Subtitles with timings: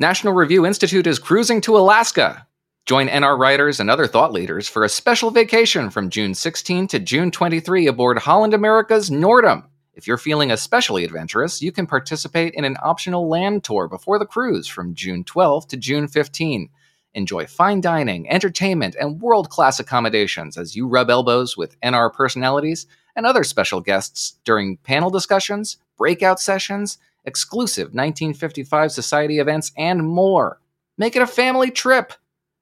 [0.00, 2.46] National Review Institute is cruising to Alaska.
[2.86, 6.98] Join NR writers and other thought leaders for a special vacation from June 16 to
[6.98, 9.66] June 23 aboard Holland America's Noordam.
[9.92, 14.24] If you're feeling especially adventurous, you can participate in an optional land tour before the
[14.24, 16.70] cruise from June 12 to June 15.
[17.12, 22.86] Enjoy fine dining, entertainment, and world class accommodations as you rub elbows with NR personalities
[23.14, 30.60] and other special guests during panel discussions, breakout sessions, exclusive 1955 Society events, and more.
[30.98, 32.12] Make it a family trip.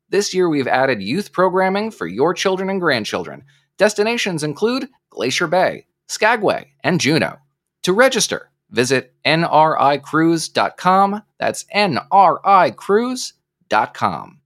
[0.09, 3.45] This year, we've added youth programming for your children and grandchildren.
[3.77, 7.37] Destinations include Glacier Bay, Skagway, and Juneau.
[7.83, 11.23] To register, visit nricruise.com.
[11.39, 14.41] That's nricruise.com.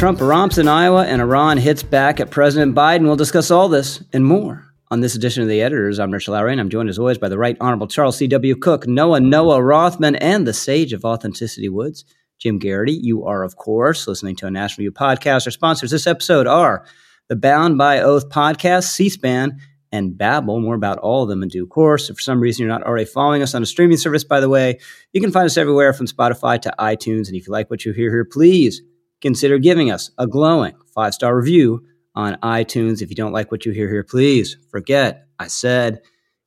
[0.00, 3.02] Trump romps in Iowa and Iran hits back at President Biden.
[3.02, 5.98] We'll discuss all this and more on this edition of The Editors.
[5.98, 8.56] I'm Rich Lowry, and I'm joined as always by the Right Honorable Charles C.W.
[8.56, 12.06] Cooke, Noah Noah Rothman, and the Sage of Authenticity Woods,
[12.38, 12.94] Jim Geraghty.
[12.94, 15.46] You are, of course, listening to a National Review podcast.
[15.46, 16.86] Our sponsors this episode are
[17.28, 19.60] the Bound by Oath podcast, C-SPAN,
[19.92, 20.62] and Babbel.
[20.62, 22.08] More about all of them in due course.
[22.08, 24.48] If for some reason you're not already following us on a streaming service, by the
[24.48, 24.78] way,
[25.12, 27.26] you can find us everywhere from Spotify to iTunes.
[27.26, 28.80] And if you like what you hear here, please
[29.20, 33.02] consider giving us a glowing five star review on iTunes.
[33.02, 36.02] If you don't like what you hear here, please forget I said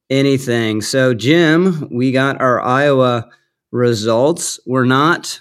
[0.10, 0.82] anything.
[0.82, 3.30] So, Jim, we got our Iowa
[3.72, 4.60] results.
[4.68, 5.40] Were not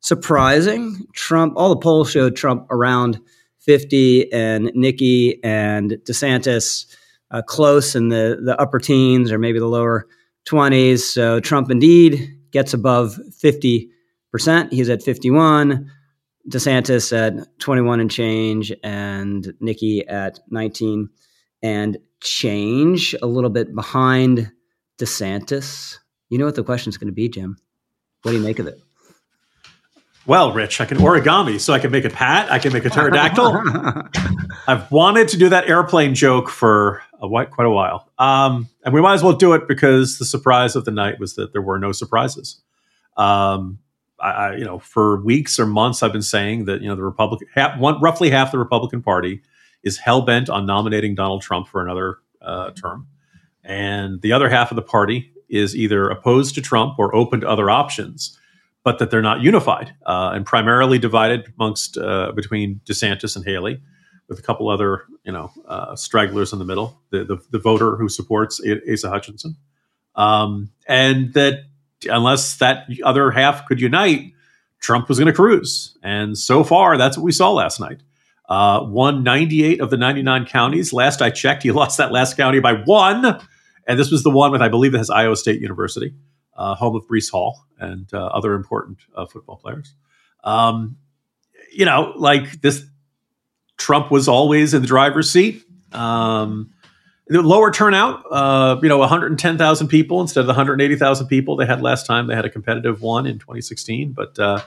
[0.00, 1.06] surprising.
[1.14, 3.20] Trump, all the polls showed Trump around
[3.60, 6.94] 50 and Nikki and DeSantis
[7.30, 10.06] uh, close in the, the upper teens or maybe the lower
[10.46, 11.00] 20s.
[11.00, 13.88] So, Trump indeed gets above 50%.
[14.72, 15.90] He's at 51.
[16.48, 21.08] DeSantis at 21 and change, and Nikki at 19
[21.62, 24.50] and change, a little bit behind
[24.98, 25.98] DeSantis.
[26.28, 27.56] You know what the question is going to be, Jim?
[28.22, 28.80] What do you make of it?
[30.26, 32.52] Well, Rich, I can origami, so I can make a pat.
[32.52, 33.62] I can make a pterodactyl.
[34.68, 39.00] I've wanted to do that airplane joke for a, quite a while, um, and we
[39.00, 41.78] might as well do it because the surprise of the night was that there were
[41.78, 42.60] no surprises.
[43.16, 43.78] Um,
[44.22, 47.48] I, you know, for weeks or months, I've been saying that you know the Republican,
[47.78, 49.42] one, roughly half the Republican Party
[49.82, 53.06] is hell bent on nominating Donald Trump for another uh, term,
[53.64, 57.48] and the other half of the party is either opposed to Trump or open to
[57.48, 58.38] other options,
[58.84, 63.80] but that they're not unified uh, and primarily divided amongst uh, between DeSantis and Haley,
[64.28, 67.96] with a couple other you know uh, stragglers in the middle, the, the, the voter
[67.96, 68.60] who supports
[68.90, 69.56] Asa Hutchinson,
[70.14, 71.64] um, and that
[72.08, 74.32] unless that other half could unite,
[74.80, 75.96] Trump was going to cruise.
[76.02, 78.02] And so far, that's what we saw last night.
[78.48, 80.92] Uh, won 98 of the 99 counties.
[80.92, 83.40] Last I checked, he lost that last county by one.
[83.86, 86.14] And this was the one with, I believe, it has Iowa State University,
[86.56, 89.94] uh, home of Breece Hall and uh, other important uh, football players.
[90.42, 90.96] Um,
[91.72, 92.84] you know, like this,
[93.76, 95.64] Trump was always in the driver's seat.
[95.92, 96.72] Um,
[97.30, 102.06] lower turnout, uh, you know, 110,000 people instead of the 180,000 people they had last
[102.06, 102.26] time.
[102.26, 104.62] They had a competitive one in 2016, but uh,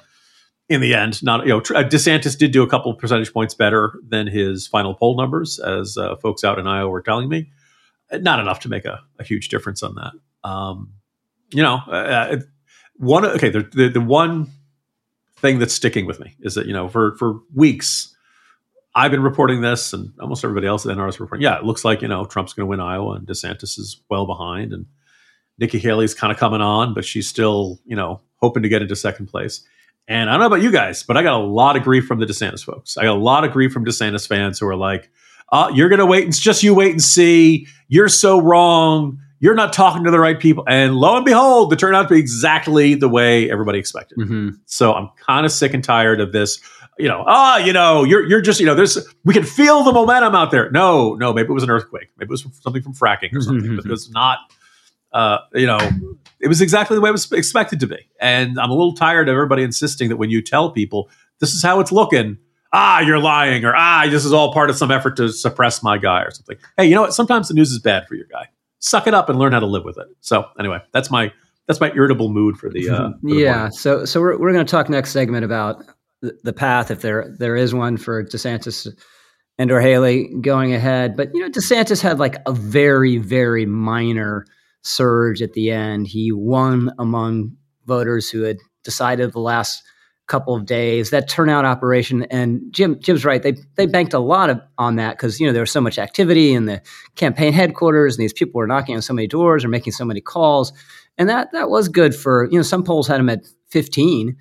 [0.69, 4.00] in the end, not you know, uh, DeSantis did do a couple percentage points better
[4.07, 7.52] than his final poll numbers, as uh, folks out in Iowa were telling me.
[8.12, 10.13] Not enough to make a, a huge difference on that.
[10.47, 10.94] Um,
[11.52, 12.38] you know, uh, uh,
[12.97, 14.52] one okay, the, the the one
[15.38, 18.12] thing that's sticking with me is that you know for for weeks
[18.95, 21.43] I've been reporting this, and almost everybody else at NR is reporting.
[21.43, 24.25] Yeah, it looks like you know Trump's going to win Iowa, and DeSantis is well
[24.25, 24.85] behind, and
[25.57, 28.95] Nikki Haley's kind of coming on, but she's still you know hoping to get into
[28.95, 29.65] second place.
[30.07, 32.19] And I don't know about you guys, but I got a lot of grief from
[32.19, 32.97] the DeSantis folks.
[32.97, 35.09] I got a lot of grief from DeSantis fans who are like,
[35.51, 36.27] uh, "You're going to wait.
[36.27, 37.67] It's just you wait and see.
[37.87, 39.19] You're so wrong.
[39.39, 42.13] You're not talking to the right people." And lo and behold, it turned out to
[42.13, 44.19] be exactly the way everybody expected.
[44.19, 44.49] Mm-hmm.
[44.65, 46.59] So I'm kind of sick and tired of this
[46.97, 49.91] you know, ah, you know, you're you're just, you know, there's we can feel the
[49.91, 50.69] momentum out there.
[50.72, 52.09] No, no, maybe it was an earthquake.
[52.17, 54.40] Maybe it was something from fracking or something, but it was not
[55.13, 55.79] uh, you know,
[56.40, 57.99] it was exactly the way it was expected to be.
[58.19, 61.09] And I'm a little tired of everybody insisting that when you tell people
[61.40, 62.37] this is how it's looking,
[62.73, 65.97] ah, you're lying, or ah, this is all part of some effort to suppress my
[65.97, 66.57] guy or something.
[66.78, 67.13] Hey, you know what?
[67.13, 68.47] Sometimes the news is bad for your guy.
[68.79, 70.07] Suck it up and learn how to live with it.
[70.22, 71.31] So anyway, that's my
[71.67, 72.89] that's my irritable mood for the.
[72.89, 73.67] Uh, for yeah.
[73.67, 75.84] The so so we're we're going to talk next segment about
[76.43, 78.87] the path if there there is one for DeSantis
[79.58, 81.16] and or Haley going ahead.
[81.16, 84.46] But you know, DeSantis had like a very very minor
[84.81, 86.08] surge at the end.
[86.08, 87.55] He won among
[87.85, 89.84] voters who had decided the last
[90.28, 91.09] couple of days.
[91.09, 93.41] That turnout operation, and Jim Jim's right.
[93.41, 95.99] They they banked a lot of on that because you know there was so much
[95.99, 96.81] activity in the
[97.16, 100.22] campaign headquarters, and these people were knocking on so many doors or making so many
[100.22, 100.73] calls,
[101.17, 104.37] and that that was good for you know some polls had him at fifteen.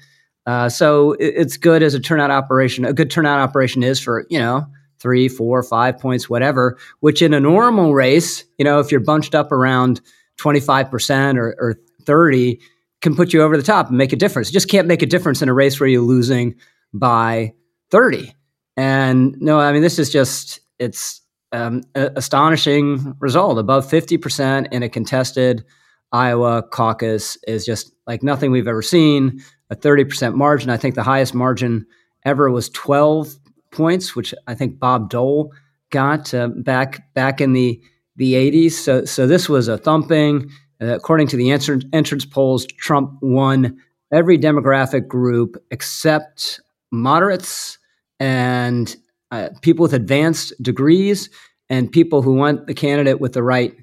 [0.46, 2.84] Uh, so it, it's good as a turnout operation.
[2.84, 4.66] A good turnout operation is for you know
[4.98, 6.78] three, four, five points, whatever.
[7.00, 10.00] Which in a normal race, you know, if you're bunched up around
[10.36, 12.60] twenty five percent or, or thirty,
[13.02, 14.48] can put you over the top and make a difference.
[14.48, 16.54] You just can't make a difference in a race where you're losing
[16.94, 17.52] by
[17.90, 18.34] 30.
[18.76, 23.58] And no, I mean, this is just, it's um, astonishing result.
[23.58, 25.64] Above 50% in a contested
[26.12, 29.42] Iowa caucus is just like nothing we've ever seen.
[29.72, 30.68] A 30% margin.
[30.68, 31.86] I think the highest margin
[32.26, 33.34] ever was 12
[33.70, 35.50] points, which I think Bob Dole
[35.90, 37.80] got uh, back back in the
[38.16, 38.72] the 80s.
[38.72, 40.50] So so this was a thumping.
[40.80, 43.78] Uh, according to the answer, entrance polls, Trump won
[44.12, 46.60] every demographic group except
[46.90, 47.78] moderates
[48.20, 48.94] and
[49.30, 51.30] uh, people with advanced degrees
[51.70, 53.74] and people who want the candidate with the right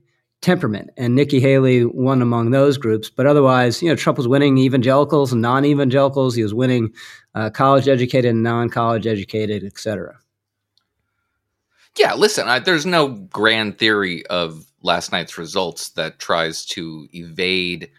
[0.42, 0.90] temperament.
[0.98, 3.10] And Nikki Haley won among those groups.
[3.10, 6.36] But otherwise, you know, Trump was winning evangelicals and non evangelicals.
[6.36, 6.94] He was winning
[7.36, 10.18] uh, college educated and non college educated, et cetera.
[11.98, 17.90] Yeah, listen, I, there's no grand theory of last night's results that tries to evade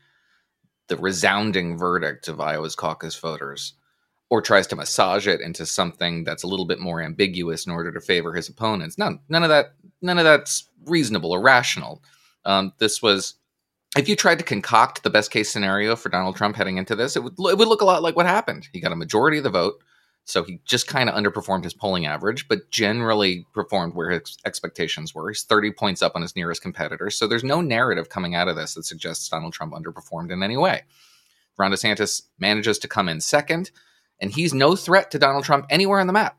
[0.89, 3.75] the resounding verdict of Iowa's caucus voters
[4.31, 7.93] or tries to massage it into something that's a little bit more ambiguous in order
[7.93, 8.97] to favor his opponents.
[8.97, 12.03] None, none of that, none of that's reasonable or rational.
[12.45, 13.35] Um, this was,
[13.97, 17.17] if you tried to concoct the best case scenario for Donald Trump heading into this,
[17.17, 18.69] it would it would look a lot like what happened.
[18.73, 19.83] He got a majority of the vote.
[20.27, 25.15] So he just kind of underperformed his polling average, but generally performed where his expectations
[25.15, 25.31] were.
[25.31, 27.11] He's 30 points up on his nearest competitor.
[27.11, 30.57] So there's no narrative coming out of this that suggests Donald Trump underperformed in any
[30.57, 30.83] way.
[31.59, 33.71] Ron DeSantis manages to come in second,
[34.21, 36.39] and he's no threat to Donald Trump anywhere on the map.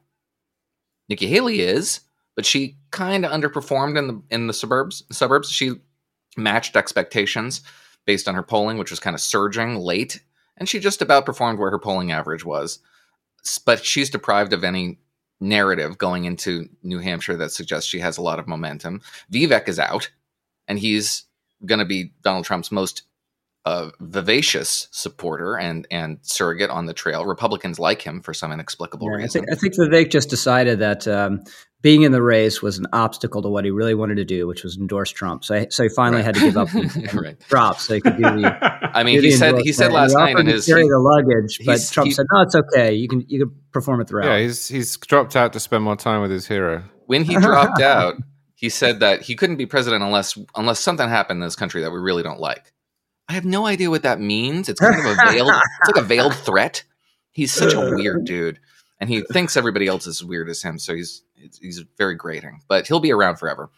[1.09, 2.01] Nikki Haley is,
[2.35, 5.03] but she kind of underperformed in the in the suburbs.
[5.11, 5.49] Suburbs.
[5.49, 5.73] She
[6.37, 7.61] matched expectations
[8.05, 10.21] based on her polling, which was kind of surging late,
[10.57, 12.79] and she just about performed where her polling average was
[13.65, 14.99] but she's deprived of any
[15.39, 19.01] narrative going into New Hampshire that suggests she has a lot of momentum.
[19.31, 20.11] Vivek is out,
[20.67, 21.23] and he's
[21.65, 23.03] going to be Donald Trump's most
[23.65, 27.25] uh, vivacious supporter and and surrogate on the trail.
[27.25, 29.45] Republicans like him for some inexplicable yeah, reason.
[29.51, 31.43] I think, I think Vivek just decided that um,
[31.81, 34.63] being in the race was an obstacle to what he really wanted to do, which
[34.63, 35.43] was endorse Trump.
[35.43, 36.25] So, so he finally right.
[36.25, 36.73] had to give up
[37.13, 37.39] right.
[37.49, 38.89] drops so he could do the.
[38.97, 42.07] I mean, he said he said last night in his carry the luggage, but Trump
[42.07, 42.93] he, said no, it's okay.
[42.93, 44.27] You can you can perform it throughout.
[44.27, 46.83] Yeah, he's he's dropped out to spend more time with his hero.
[47.05, 48.15] When he dropped out,
[48.55, 51.91] he said that he couldn't be president unless unless something happened in this country that
[51.91, 52.73] we really don't like.
[53.31, 54.67] I have no idea what that means.
[54.67, 56.83] It's kind of a veiled, it's like a veiled threat.
[57.31, 58.59] He's such a weird dude,
[58.99, 60.77] and he thinks everybody else is as weird as him.
[60.77, 61.23] So he's
[61.61, 63.69] he's very grating, but he'll be around forever.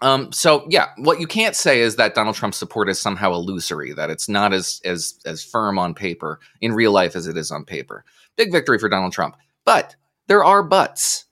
[0.00, 3.92] Um, so yeah, what you can't say is that Donald Trump's support is somehow illusory,
[3.92, 7.52] that it's not as as as firm on paper in real life as it is
[7.52, 8.04] on paper.
[8.34, 9.94] Big victory for Donald Trump, but
[10.26, 11.26] there are buts.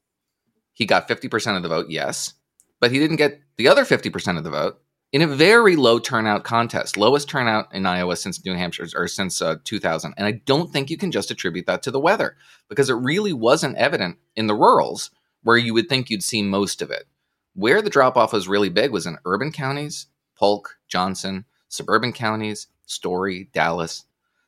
[0.72, 2.34] He got fifty percent of the vote, yes,
[2.78, 4.80] but he didn't get the other fifty percent of the vote
[5.12, 9.40] in a very low turnout contest, lowest turnout in Iowa since New Hampshire's or since
[9.40, 10.14] uh, 2000.
[10.16, 12.36] And I don't think you can just attribute that to the weather
[12.68, 15.10] because it really wasn't evident in the rurals
[15.42, 17.06] where you would think you'd see most of it.
[17.54, 22.66] Where the drop off was really big was in urban counties, Polk, Johnson, suburban counties,
[22.86, 24.04] Story, Dallas.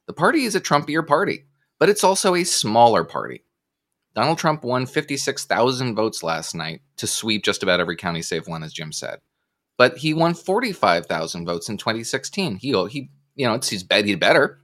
[0.07, 1.47] The party is a Trumpier party,
[1.79, 3.45] but it's also a smaller party.
[4.15, 8.63] Donald Trump won 56,000 votes last night to sweep just about every county save one,
[8.63, 9.21] as Jim said
[9.79, 12.57] but he won 45,000 votes in 2016.
[12.57, 14.59] He, he, you know, it's, he's he's better,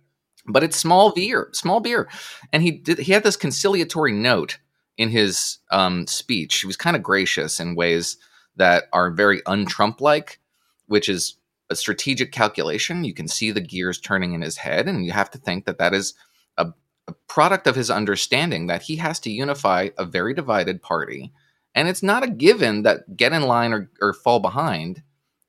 [0.46, 2.08] but it's small beer, small beer.
[2.52, 4.58] And he did, he had this conciliatory note
[4.98, 6.60] in his um, speech.
[6.60, 8.18] He was kind of gracious in ways
[8.56, 10.40] that are very un-Trump like,
[10.86, 11.36] which is
[11.70, 13.04] a strategic calculation.
[13.04, 15.78] You can see the gears turning in his head, and you have to think that
[15.78, 16.14] that is
[16.58, 16.72] a,
[17.06, 21.32] a product of his understanding that he has to unify a very divided party
[21.74, 25.02] and it's not a given that get in line or, or fall behind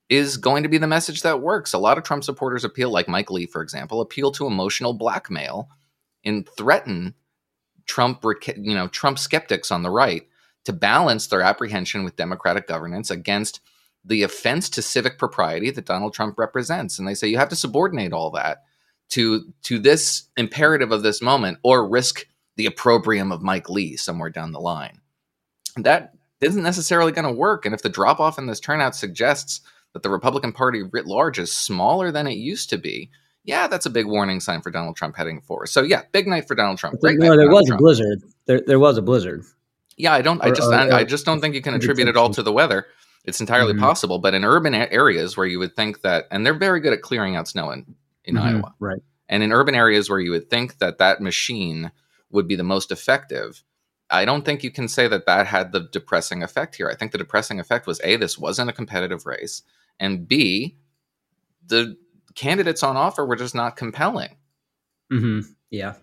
[0.10, 1.74] is going to be the message that works.
[1.74, 5.70] A lot of Trump supporters appeal, like Mike Lee, for example, appeal to emotional blackmail
[6.24, 7.16] and threaten
[7.86, 8.24] Trump,
[8.58, 10.28] you know, Trump skeptics on the right
[10.66, 13.62] to balance their apprehension with democratic governance against
[14.04, 17.00] the offense to civic propriety that Donald Trump represents.
[17.00, 18.64] And they say you have to subordinate all that
[19.10, 24.30] to to this imperative of this moment or risk the opprobrium of Mike Lee somewhere
[24.30, 25.00] down the line.
[25.78, 27.66] That isn't necessarily going to work.
[27.66, 29.62] And if the drop off in this turnout suggests
[29.96, 33.10] that the Republican Party writ large is smaller than it used to be,
[33.46, 35.68] yeah, that's a big warning sign for Donald Trump heading forward.
[35.68, 37.00] So yeah, big night for Donald Trump.
[37.00, 38.22] Great no, there Donald was a blizzard.
[38.46, 39.46] There, there was a blizzard.
[39.96, 40.44] Yeah, I don't.
[40.44, 40.68] I just.
[40.68, 42.88] or- I, I just don't think you can attribute it all to the weather.
[43.24, 43.80] It's entirely Mhm.
[43.80, 47.02] possible, but in urban areas where you would think that, and they're very good at
[47.02, 49.00] clearing out snow in, in Mhm, Iowa, right?
[49.30, 51.92] and in urban areas where you would think that that machine
[52.32, 53.64] would be the most effective,
[54.10, 56.90] I don't think you can say that that had the depressing effect here.
[56.90, 59.64] I think the depressing effect was a this wasn't a competitive race,
[60.00, 60.78] and b
[61.68, 61.98] the
[62.36, 64.36] candidates on offer were just not compelling.
[65.10, 65.40] hmm
[65.72, 65.96] Yeah.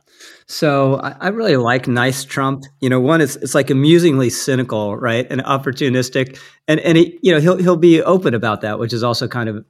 [0.47, 2.65] So I, I really like nice Trump.
[2.81, 7.33] You know, one it's it's like amusingly cynical, right, and opportunistic, and and he, you
[7.33, 9.65] know he'll he'll be open about that, which is also kind of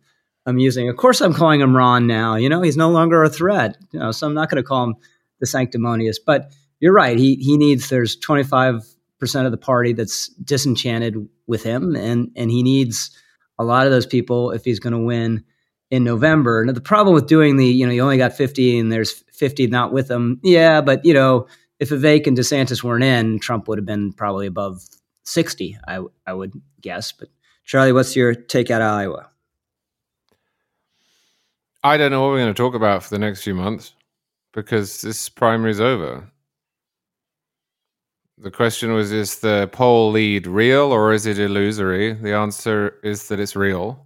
[0.46, 0.88] amusing.
[0.88, 2.36] Of course, I'm calling him Ron now.
[2.36, 3.76] You know, he's no longer a threat.
[3.92, 4.96] You know, so I'm not going to call him
[5.44, 6.16] DeSanctimonious.
[6.24, 7.18] But you're right.
[7.18, 7.88] He he needs.
[7.88, 8.84] There's 25
[9.18, 13.10] percent of the party that's disenchanted with him, and and he needs
[13.58, 15.44] a lot of those people if he's going to win
[15.90, 16.60] in November.
[16.60, 19.66] And the problem with doing the, you know, you only got 50 and there's 50
[19.68, 20.40] not with them.
[20.42, 21.46] Yeah, but you know,
[21.78, 24.82] if Vivek and DeSantis weren't in, Trump would have been probably above
[25.24, 27.12] 60, I, I would guess.
[27.12, 27.28] But
[27.64, 29.28] Charlie, what's your take out of Iowa?
[31.84, 33.94] I don't know what we're going to talk about for the next few months
[34.52, 36.30] because this primary is over.
[38.42, 42.14] The question was Is the poll lead real or is it illusory?
[42.14, 44.04] The answer is that it's real.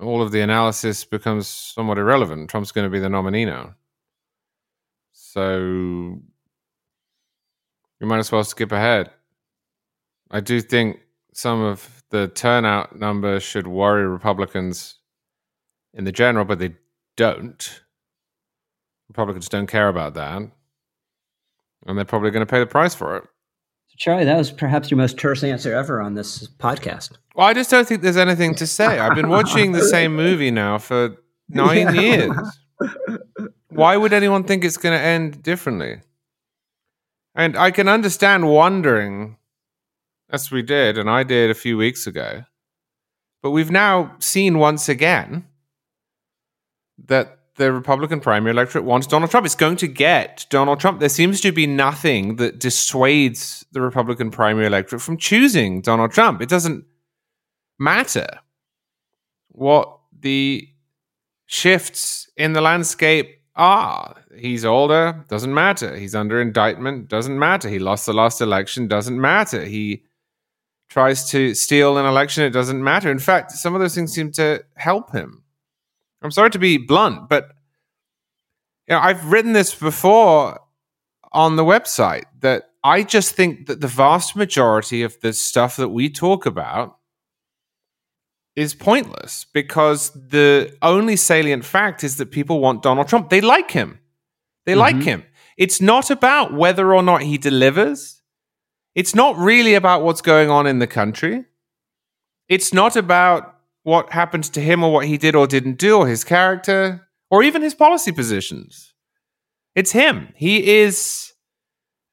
[0.00, 2.50] All of the analysis becomes somewhat irrelevant.
[2.50, 3.76] Trump's going to be the nominee now.
[5.12, 5.58] So
[8.00, 9.10] you might as well skip ahead.
[10.32, 10.98] I do think
[11.32, 14.96] some of the turnout numbers should worry Republicans
[15.94, 16.74] in the general, but they
[17.16, 17.82] don't.
[19.08, 20.42] Republicans don't care about that.
[21.86, 23.29] And they're probably going to pay the price for it.
[24.00, 27.18] Charlie, that was perhaps your most terse answer ever on this podcast.
[27.34, 28.98] Well, I just don't think there's anything to say.
[28.98, 31.16] I've been watching the same movie now for
[31.50, 32.00] nine Yeah.
[32.00, 32.58] years.
[33.68, 36.00] Why would anyone think it's going to end differently?
[37.34, 39.36] And I can understand wondering,
[40.30, 42.44] as we did, and I did a few weeks ago.
[43.42, 45.46] But we've now seen once again
[47.04, 49.44] that the Republican primary electorate wants Donald Trump.
[49.44, 50.98] It's going to get Donald Trump.
[50.98, 56.40] There seems to be nothing that dissuades the Republican primary electorate from choosing Donald Trump.
[56.40, 56.86] It doesn't
[57.78, 58.26] matter
[59.48, 60.68] what the
[61.44, 64.16] shifts in the landscape are.
[64.34, 65.94] He's older, doesn't matter.
[65.96, 67.68] He's under indictment, doesn't matter.
[67.68, 69.66] He lost the last election, doesn't matter.
[69.66, 70.04] He
[70.88, 73.10] tries to steal an election, it doesn't matter.
[73.10, 75.42] In fact, some of those things seem to help him.
[76.22, 77.48] I'm sorry to be blunt, but
[78.88, 80.60] you know, I've written this before
[81.32, 85.90] on the website that I just think that the vast majority of the stuff that
[85.90, 86.96] we talk about
[88.56, 93.30] is pointless because the only salient fact is that people want Donald Trump.
[93.30, 94.00] They like him.
[94.66, 95.04] They like Mhm.
[95.04, 95.24] him.
[95.56, 98.22] It's not about whether or not he delivers.
[98.94, 101.44] It's not really about what's going on in the country.
[102.48, 103.59] It's not about
[103.90, 107.42] what happened to him or what he did or didn't do or his character or
[107.42, 108.94] even his policy positions.
[109.74, 110.32] It's him.
[110.36, 111.32] He is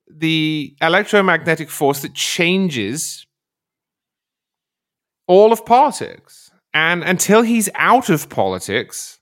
[0.09, 3.27] the electromagnetic force that changes
[5.27, 6.49] all of politics.
[6.73, 9.19] And until he's out of politics,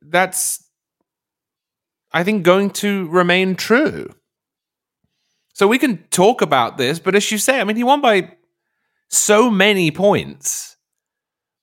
[0.00, 0.68] that's,
[2.12, 4.10] I think, going to remain true.
[5.52, 8.32] So we can talk about this, but as you say, I mean, he won by
[9.10, 10.73] so many points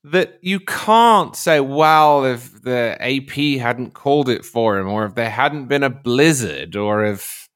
[0.03, 5.15] that you can't say, well, if the AP hadn't called it for him, or if
[5.15, 7.47] there hadn't been a blizzard, or if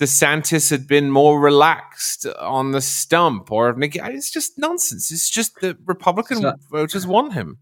[0.00, 5.10] DeSantis had been more relaxed on the stump, or if Nikki, it's just nonsense.
[5.10, 7.58] It's just the Republican voters want him.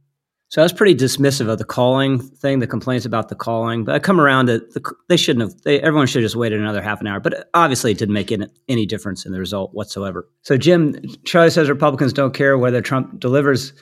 [0.49, 3.85] So I was pretty dismissive of the calling thing, the complaints about the calling.
[3.85, 5.61] But I come around to the, they shouldn't have.
[5.63, 7.19] They, everyone should have just waited another half an hour.
[7.19, 10.29] But obviously, it didn't make any, any difference in the result whatsoever.
[10.43, 13.73] So Jim Charlie says Republicans don't care whether Trump delivers.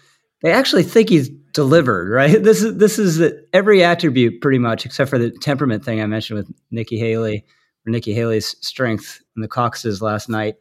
[0.42, 2.42] They actually think he's delivered, right?
[2.42, 6.07] This is this is the, every attribute pretty much, except for the temperament thing I
[6.07, 7.45] mentioned with Nikki Haley
[7.87, 10.54] or Nikki Haley's strength in the caucuses last night.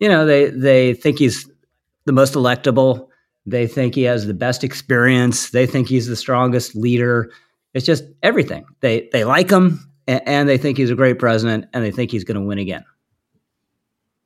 [0.00, 1.50] You know, they they think he's
[2.06, 3.08] the most electable.
[3.50, 5.50] They think he has the best experience.
[5.50, 7.30] They think he's the strongest leader.
[7.74, 8.64] It's just everything.
[8.80, 12.10] They they like him and, and they think he's a great president and they think
[12.10, 12.84] he's going to win again.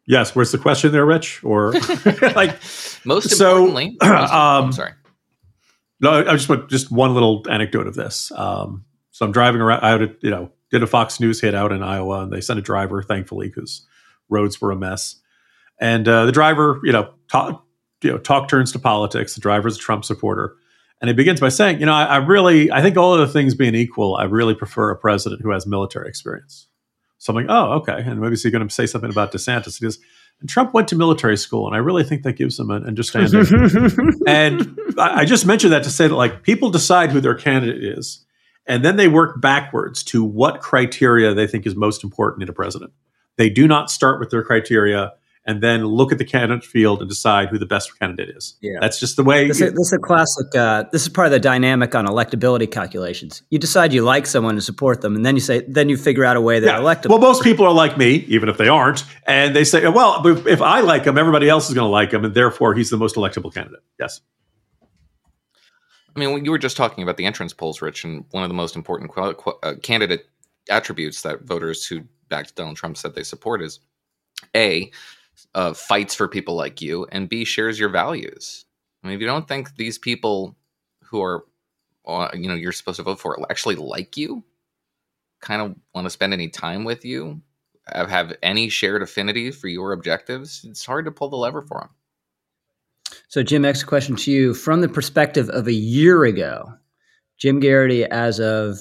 [0.07, 0.35] Yes.
[0.35, 1.43] Where's the question there, Rich?
[1.45, 1.73] Or
[2.35, 2.57] like,
[3.05, 4.93] Most So, importantly, most- um, I'm sorry.
[6.01, 8.33] no, I just want just one little anecdote of this.
[8.35, 9.81] Um, so I'm driving around.
[9.85, 12.59] I had, you know, did a Fox News hit out in Iowa, and they sent
[12.59, 13.87] a driver, thankfully, because
[14.29, 15.17] roads were a mess.
[15.79, 17.65] And uh, the driver, you know, talk,
[18.03, 19.35] you know, talk turns to politics.
[19.35, 20.57] The driver's a Trump supporter,
[21.01, 23.33] And he begins by saying, you know, I, I really, I think all of the
[23.33, 26.69] things being equal, I really prefer a president who has military experience.
[27.19, 28.03] So I'm like, oh, okay.
[28.05, 29.79] And maybe he's going to say something about DeSantis.
[29.79, 29.99] He goes,
[30.41, 33.47] and Trump went to military school, and I really think that gives him an understanding.
[34.27, 37.85] and I, I just mentioned that to say that, like, people decide who their candidate
[37.85, 38.27] is,
[38.67, 42.53] and then they work backwards to what criteria they think is most important in a
[42.53, 42.93] president.
[43.37, 45.13] They do not start with their criteria
[45.45, 48.57] and then look at the candidate field and decide who the best candidate is.
[48.61, 48.79] Yeah.
[48.81, 49.49] That's just the way.
[49.49, 50.55] This, is, this is a classic.
[50.55, 53.43] Uh, this is part of the dynamic on electability calculations.
[53.51, 56.25] You decide you like someone and support them, and then you say, then you figure
[56.25, 56.81] out a way they're yeah.
[56.81, 57.11] electable.
[57.11, 60.63] Well, most people are like me, even if they aren't, and they say, well, if
[60.63, 63.17] I like him, everybody else is going to like him, and therefore he's the most
[63.17, 63.83] electable candidate.
[63.99, 64.21] Yes.
[66.15, 68.55] I mean, you were just talking about the entrance polls, Rich, and one of the
[68.55, 70.27] most important qu- qu- uh, candidate
[70.69, 73.81] attributes that voters who backed Donald Trump said they support is
[74.55, 74.91] a
[75.55, 78.65] uh, fights for people like you, and B shares your values.
[79.03, 80.57] I mean, if you don't think these people
[81.03, 81.45] who are,
[82.07, 84.45] uh, you know, you're supposed to vote for actually like you,
[85.41, 87.43] kind of want to spend any time with you,
[87.93, 91.91] have, any shared affinity for your objectives, it's hard to pull the lever for them.
[93.29, 94.55] So, Jim, next question to you.
[94.55, 96.73] From the perspective of a year ago,
[97.39, 98.79] Jim Geraghty, as of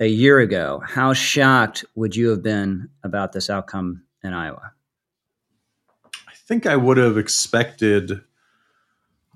[0.00, 4.72] a year ago, how shocked would you have been about this outcome in Iowa?
[6.46, 8.20] Think I would have expected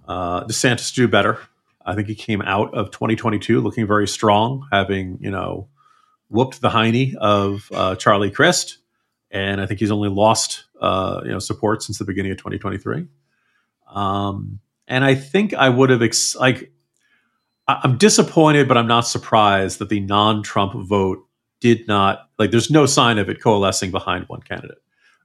[0.06, 1.38] uh, DeSantis to do better.
[1.84, 5.68] I think he came out of 2022 looking very strong, having you know
[6.28, 8.78] whooped the hiney of uh, Charlie Crist,
[9.30, 13.06] and I think he's only lost uh, you know support since the beginning of 2023.
[13.92, 16.72] Um, and I think I would have ex- like
[17.66, 21.26] I'm disappointed, but I'm not surprised that the non-Trump vote
[21.60, 22.50] did not like.
[22.50, 24.78] There's no sign of it coalescing behind one candidate.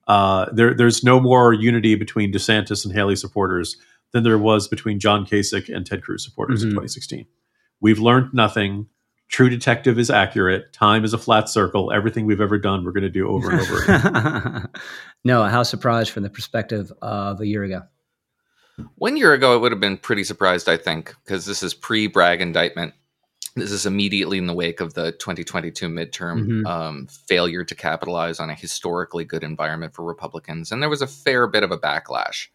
[0.07, 3.77] Uh, there, there's no more unity between DeSantis and Haley supporters
[4.11, 6.69] than there was between John Kasich and Ted Cruz supporters mm-hmm.
[6.69, 7.25] in 2016.
[7.79, 8.87] We've learned nothing.
[9.29, 10.71] True Detective is accurate.
[10.73, 11.91] Time is a flat circle.
[11.91, 14.69] Everything we've ever done, we're going to do over and over again.
[15.23, 17.81] no, how surprised from the perspective of a year ago?
[18.95, 22.07] One year ago, I would have been pretty surprised, I think, because this is pre
[22.07, 22.93] Bragg indictment
[23.55, 26.65] this is immediately in the wake of the 2022 midterm mm-hmm.
[26.65, 30.71] um, failure to capitalize on a historically good environment for Republicans.
[30.71, 32.47] And there was a fair bit of a backlash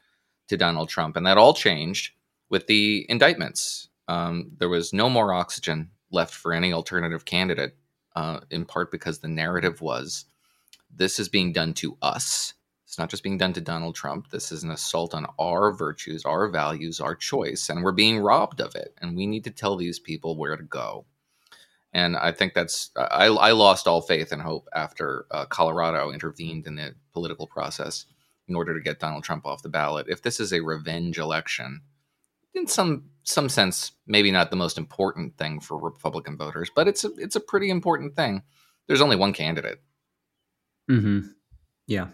[0.48, 1.16] to Donald Trump.
[1.16, 2.12] And that all changed
[2.50, 3.88] with the indictments.
[4.08, 7.76] Um, there was no more oxygen left for any alternative candidate,
[8.16, 10.24] uh, in part because the narrative was
[10.90, 12.54] this is being done to us.
[12.98, 14.30] Not just being done to Donald Trump.
[14.30, 18.60] This is an assault on our virtues, our values, our choice, and we're being robbed
[18.60, 18.94] of it.
[19.00, 21.06] And we need to tell these people where to go.
[21.92, 26.66] And I think that's I, I lost all faith and hope after uh, Colorado intervened
[26.66, 28.04] in the political process
[28.46, 30.06] in order to get Donald Trump off the ballot.
[30.08, 31.82] If this is a revenge election,
[32.54, 37.04] in some some sense, maybe not the most important thing for Republican voters, but it's
[37.04, 38.42] a, it's a pretty important thing.
[38.86, 39.82] There's only one candidate.
[40.88, 41.20] Hmm.
[41.86, 42.08] Yeah.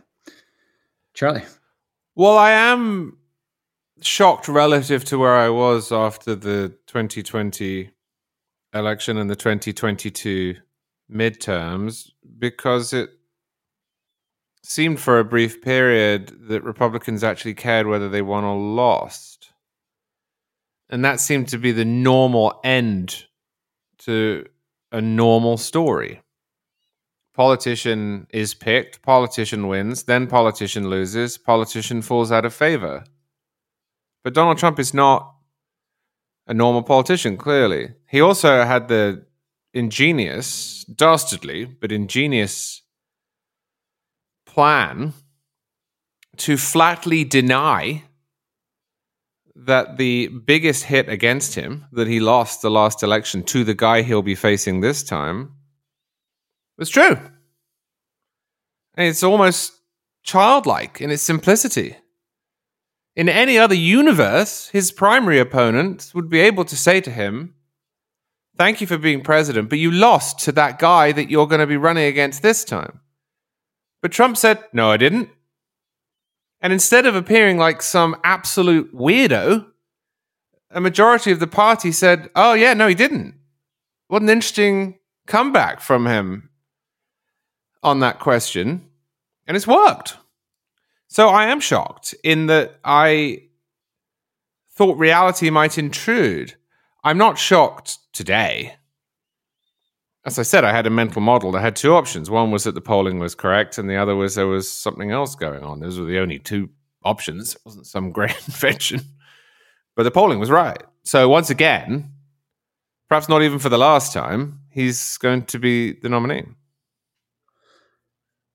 [1.15, 1.45] Charlie.
[2.17, 3.19] Well, I am
[4.03, 7.91] shocked relative to where I was after the 2020
[8.75, 10.57] election and the 2022
[11.11, 13.11] midterms because it
[14.65, 19.53] seemed for a brief period that Republicans actually cared whether they won or lost.
[20.91, 23.25] And that seemed to be the normal end
[23.99, 24.47] to
[24.91, 26.24] a normal story
[27.35, 33.05] politician is picked, politician wins, then politician loses, politician falls out of favor.
[34.23, 35.35] But Donald Trump is not
[36.47, 37.95] a normal politician, clearly.
[38.09, 39.27] He also had the
[39.73, 42.83] ingenious, dastardly, but ingenious
[44.47, 45.13] plan
[46.37, 48.05] to flatly deny
[49.57, 54.03] that the biggest hit against him, that he lost the last election to the guy
[54.03, 55.53] he'll be facing this time,
[56.79, 57.19] it's true.
[58.97, 59.73] And it's almost
[60.23, 61.97] childlike in its simplicity.
[63.17, 67.55] In any other universe, his primary opponent would be able to say to him,
[68.57, 71.67] Thank you for being president, but you lost to that guy that you're going to
[71.67, 73.01] be running against this time.
[74.01, 75.29] But Trump said, No, I didn't.
[76.61, 79.67] And instead of appearing like some absolute weirdo,
[80.71, 83.35] a majority of the party said, Oh, yeah, no, he didn't.
[84.09, 86.51] What an interesting comeback from him
[87.85, 88.89] on that question,
[89.47, 90.17] and it's worked.
[91.09, 93.43] So I am shocked in that I
[94.73, 96.55] thought reality might intrude.
[97.05, 98.75] I'm not shocked today.
[100.25, 102.31] As I said, I had a mental model that had two options.
[102.31, 105.35] One was that the polling was correct, and the other was there was something else
[105.35, 105.81] going on.
[105.81, 106.71] Those were the only two
[107.05, 107.55] options.
[107.55, 109.03] It wasn't some great invention.
[109.95, 110.83] But the polling was right.
[111.05, 112.11] So once again,
[113.09, 116.47] perhaps not even for the last time, he's going to be the nominee.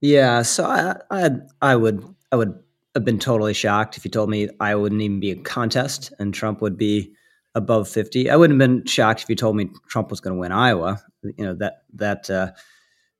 [0.01, 1.31] Yeah, so I, I,
[1.61, 2.57] I would, I would
[2.95, 6.33] have been totally shocked if you told me I wouldn't even be a contest and
[6.33, 7.13] Trump would be
[7.55, 8.29] above fifty.
[8.29, 11.01] I wouldn't have been shocked if you told me Trump was going to win Iowa.
[11.23, 12.51] You know that that uh,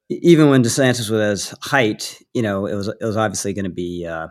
[0.10, 3.66] even when DeSantis was at his height, you know it was it was obviously going
[3.66, 4.28] to be uh,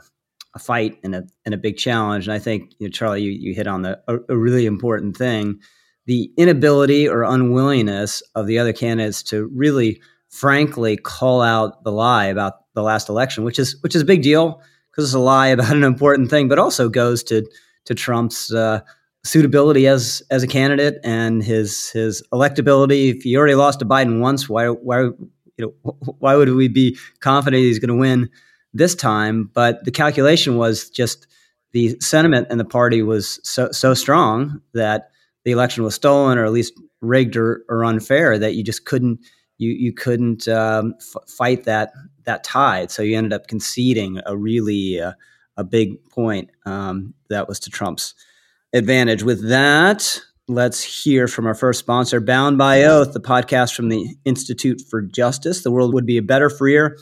[0.54, 2.26] a fight and a and a big challenge.
[2.26, 5.16] And I think you know, Charlie, you, you hit on the a, a really important
[5.16, 5.60] thing:
[6.06, 12.26] the inability or unwillingness of the other candidates to really frankly call out the lie
[12.26, 15.46] about the last election, which is which is a big deal because it's a lie
[15.56, 17.46] about an important thing, but also goes to
[17.86, 18.80] to Trump's uh,
[19.24, 23.14] suitability as as a candidate and his his electability.
[23.16, 25.14] If he already lost to Biden once, why why you
[25.58, 25.74] know
[26.18, 28.28] why would we be confident he's going to win
[28.72, 29.50] this time?
[29.52, 31.26] But the calculation was just
[31.72, 35.10] the sentiment in the party was so so strong that
[35.44, 39.20] the election was stolen or at least rigged or, or unfair that you just couldn't
[39.58, 41.92] you you couldn't um, f- fight that
[42.24, 42.90] that tide.
[42.90, 45.12] So you ended up conceding a really uh,
[45.56, 48.14] a big point um, that was to Trump's
[48.72, 49.22] advantage.
[49.22, 54.16] With that, let's hear from our first sponsor, Bound by Oath, the podcast from the
[54.24, 55.62] Institute for Justice.
[55.62, 56.96] The world would be a better, freer,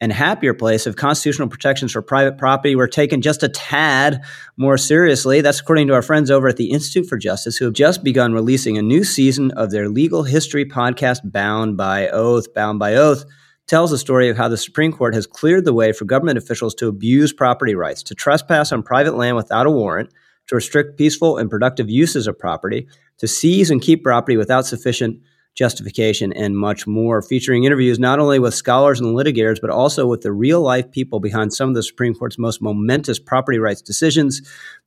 [0.00, 4.22] and happier place if constitutional protections for private property were taken just a tad
[4.56, 5.40] more seriously.
[5.40, 8.32] That's according to our friends over at the Institute for Justice, who have just begun
[8.32, 12.52] releasing a new season of their legal history podcast, Bound by Oath.
[12.54, 13.24] Bound by Oath
[13.66, 16.74] tells the story of how the Supreme Court has cleared the way for government officials
[16.76, 20.10] to abuse property rights, to trespass on private land without a warrant,
[20.46, 25.20] to restrict peaceful and productive uses of property, to seize and keep property without sufficient
[25.58, 30.20] justification, and much more, featuring interviews not only with scholars and litigators, but also with
[30.20, 34.40] the real life people behind some of the Supreme Court's most momentous property rights decisions.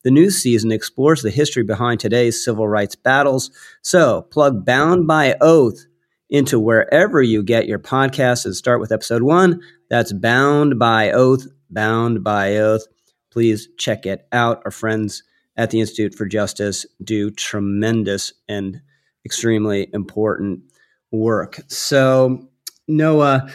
[0.03, 3.51] The new season explores the history behind today's civil rights battles.
[3.81, 5.85] So, plug Bound by Oath
[6.29, 9.59] into wherever you get your podcasts and start with episode one.
[9.89, 12.87] That's Bound by Oath, Bound by Oath.
[13.29, 14.61] Please check it out.
[14.63, 15.21] Our friends
[15.57, 18.79] at the Institute for Justice do tremendous and
[19.25, 20.61] extremely important
[21.11, 21.59] work.
[21.67, 22.47] So,
[22.87, 23.49] Noah,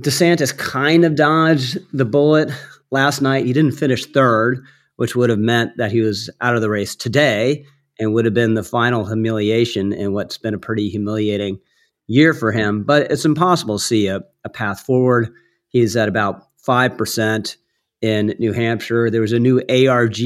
[0.00, 2.50] DeSantis kind of dodged the bullet
[2.90, 3.46] last night.
[3.46, 4.64] He didn't finish third,
[4.96, 7.64] which would have meant that he was out of the race today
[7.98, 11.58] and would have been the final humiliation in what's been a pretty humiliating
[12.06, 12.82] year for him.
[12.82, 15.32] But it's impossible to see a, a path forward.
[15.68, 17.56] He's at about 5%
[18.00, 19.10] in New Hampshire.
[19.10, 20.18] There was a new ARG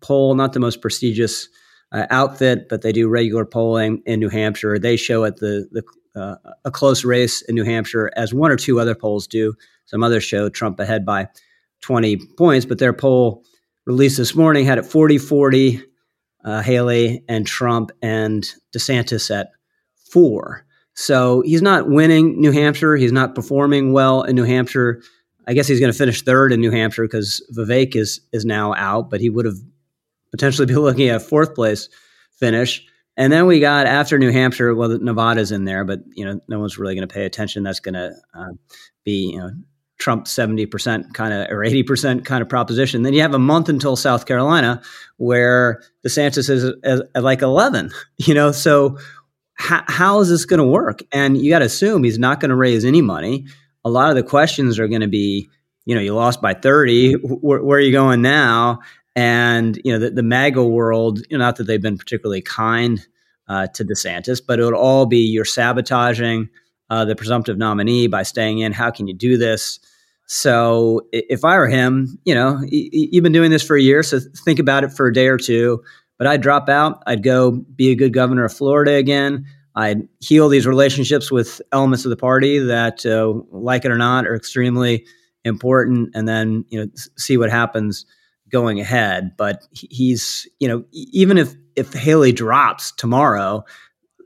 [0.00, 1.48] poll, not the most prestigious
[1.92, 4.78] uh, outfit, but they do regular polling in New Hampshire.
[4.78, 5.82] They show it the the
[6.20, 9.54] uh, a close race in New Hampshire, as one or two other polls do.
[9.86, 11.28] Some others show Trump ahead by
[11.82, 13.44] 20 points, but their poll
[13.86, 15.80] released this morning had it 40 40,
[16.44, 19.50] uh, Haley and Trump and DeSantis at
[20.10, 20.64] four.
[20.94, 22.96] So he's not winning New Hampshire.
[22.96, 25.00] He's not performing well in New Hampshire.
[25.46, 28.74] I guess he's going to finish third in New Hampshire because Vivek is is now
[28.74, 29.58] out, but he would have
[30.30, 31.88] potentially be looking at fourth place
[32.38, 32.84] finish.
[33.16, 36.60] And then we got after New Hampshire, well, Nevada's in there, but you know, no
[36.60, 37.64] one's really going to pay attention.
[37.64, 38.52] That's going to uh,
[39.04, 39.50] be you know
[39.98, 43.02] Trump seventy percent kind of or eighty percent kind of proposition.
[43.02, 44.80] Then you have a month until South Carolina,
[45.16, 47.90] where DeSantis is at like eleven.
[48.18, 48.98] You know, so
[49.58, 51.00] how, is this going to work?
[51.12, 53.46] And you got to assume he's not going to raise any money.
[53.84, 55.48] A lot of the questions are going to be,
[55.84, 57.14] you know, you lost by thirty.
[57.14, 58.80] Where are you going now?
[59.18, 63.04] And you know the, the MAGA world, you know, not that they've been particularly kind
[63.48, 66.48] uh, to DeSantis, but it would all be you're sabotaging
[66.88, 68.72] uh, the presumptive nominee by staying in.
[68.72, 69.80] How can you do this?
[70.26, 74.20] So if I were him, you know, you've been doing this for a year, so
[74.44, 75.82] think about it for a day or two.
[76.16, 77.02] But I'd drop out.
[77.08, 79.46] I'd go be a good governor of Florida again.
[79.74, 84.28] I'd heal these relationships with elements of the party that, uh, like it or not,
[84.28, 85.06] are extremely
[85.44, 88.06] important, and then you know see what happens
[88.50, 89.36] going ahead.
[89.36, 93.64] But he's, you know, even if if Haley drops tomorrow,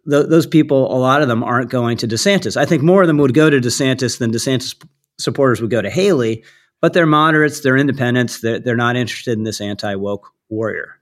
[0.09, 2.57] th- those people, a lot of them aren't going to DeSantis.
[2.57, 4.75] I think more of them would go to DeSantis than DeSantis
[5.19, 6.45] supporters would go to Haley.
[6.81, 10.99] But they're moderates, they're independents, they're, they're not interested in this anti woke warrior.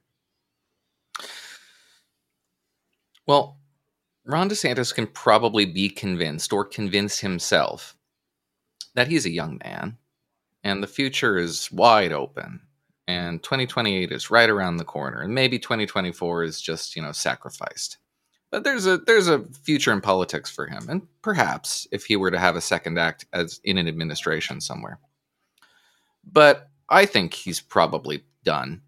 [3.27, 3.59] Well,
[4.27, 7.97] Ron DeSantis can probably be convinced or convince himself
[8.95, 9.97] that he's a young man
[10.63, 12.61] and the future is wide open
[13.11, 17.99] and 2028 is right around the corner and maybe 2024 is just you know sacrificed.
[18.51, 22.31] But there's a there's a future in politics for him and perhaps if he were
[22.31, 24.99] to have a second act as in an administration somewhere.
[26.25, 28.83] But i think he's probably done.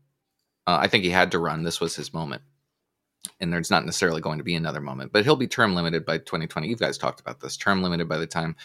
[0.66, 1.64] Uh, i think he had to run.
[1.64, 2.42] This was his moment.
[3.40, 6.18] And there's not necessarily going to be another moment, but he'll be term limited by
[6.18, 6.68] 2020.
[6.68, 7.56] You guys talked about this.
[7.56, 8.56] Term limited by the time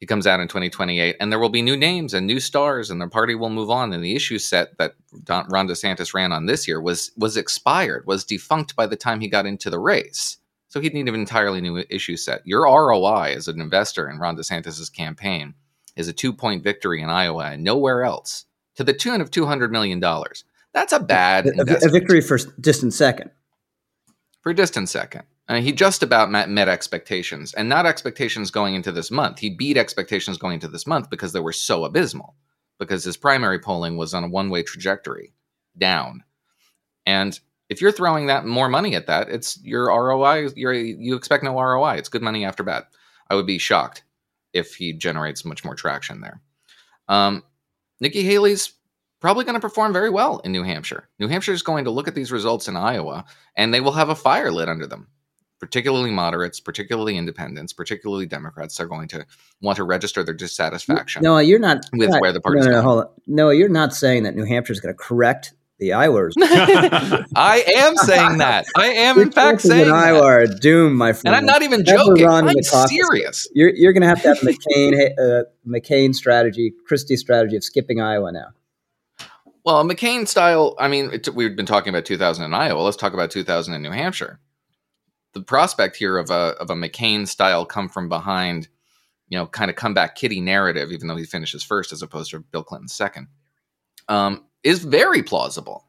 [0.00, 3.00] he comes out in 2028, and there will be new names and new stars, and
[3.00, 3.92] the party will move on.
[3.92, 8.06] And the issue set that Don, Ron DeSantis ran on this year was was expired,
[8.06, 10.38] was defunct by the time he got into the race.
[10.68, 12.46] So he'd need an entirely new issue set.
[12.46, 15.54] Your ROI as an investor in Ron DeSantis's campaign
[15.96, 19.70] is a two point victory in Iowa and nowhere else, to the tune of 200
[19.70, 20.44] million dollars.
[20.72, 23.32] That's a bad a, a, victory for distant second.
[24.40, 25.24] For distant second.
[25.48, 29.40] Uh, he just about met, met, expectations, and not expectations going into this month.
[29.40, 32.36] He beat expectations going into this month because they were so abysmal,
[32.78, 35.32] because his primary polling was on a one way trajectory
[35.76, 36.22] down.
[37.04, 40.50] And if you're throwing that more money at that, it's your ROI.
[40.54, 41.94] You're, you expect no ROI.
[41.94, 42.84] It's good money after bad.
[43.28, 44.04] I would be shocked
[44.52, 46.40] if he generates much more traction there.
[47.08, 47.42] Um,
[48.00, 48.72] Nikki Haley's
[49.20, 51.08] probably going to perform very well in New Hampshire.
[51.18, 53.24] New Hampshire is going to look at these results in Iowa,
[53.56, 55.08] and they will have a fire lit under them
[55.60, 59.24] particularly moderates, particularly independents, particularly Democrats are going to
[59.60, 61.22] want to register their dissatisfaction.
[61.22, 63.10] No, you're not with not, where the party's no, no, hold on.
[63.26, 66.30] No, you're not saying that New Hampshire is going to correct the Iowa.
[67.36, 68.66] I am saying that.
[68.76, 69.94] I am in fact saying that.
[69.94, 71.34] Iowa are doomed, my friend.
[71.34, 72.26] And I'm not even joking.
[72.26, 73.48] I'm serious.
[73.54, 78.00] You're, you're going to have to have McCain uh, McCain strategy, Christie strategy of skipping
[78.00, 78.48] Iowa now.
[79.64, 80.74] Well, McCain style.
[80.78, 82.80] I mean, it, we've been talking about 2000 in Iowa.
[82.80, 84.40] Let's talk about 2000 in New Hampshire
[85.32, 88.68] the prospect here of a of a McCain style come from behind,
[89.28, 92.40] you know, kind of comeback kitty narrative, even though he finishes first as opposed to
[92.40, 93.28] Bill Clinton second,
[94.08, 95.86] um, is very plausible.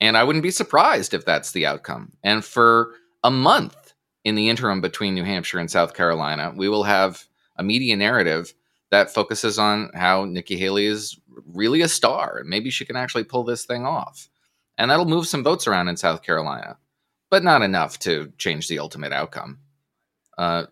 [0.00, 2.12] And I wouldn't be surprised if that's the outcome.
[2.22, 6.84] And for a month in the interim between New Hampshire and South Carolina, we will
[6.84, 7.24] have
[7.56, 8.54] a media narrative
[8.90, 13.24] that focuses on how Nikki Haley is really a star and maybe she can actually
[13.24, 14.28] pull this thing off.
[14.76, 16.78] And that'll move some votes around in South Carolina
[17.30, 19.58] but not enough to change the ultimate outcome.
[20.36, 20.66] Uh,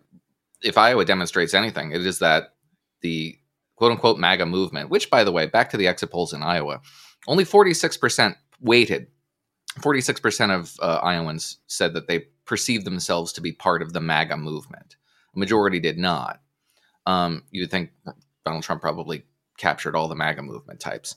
[0.61, 2.55] if Iowa demonstrates anything, it is that
[3.01, 3.37] the
[3.75, 6.81] quote unquote MAGA movement, which, by the way, back to the exit polls in Iowa,
[7.27, 9.07] only 46% weighted.
[9.79, 14.37] 46% of uh, Iowans said that they perceived themselves to be part of the MAGA
[14.37, 14.95] movement.
[15.35, 16.41] A majority did not.
[17.05, 17.91] Um, you would think
[18.43, 19.23] Donald Trump probably
[19.57, 21.15] captured all the MAGA movement types.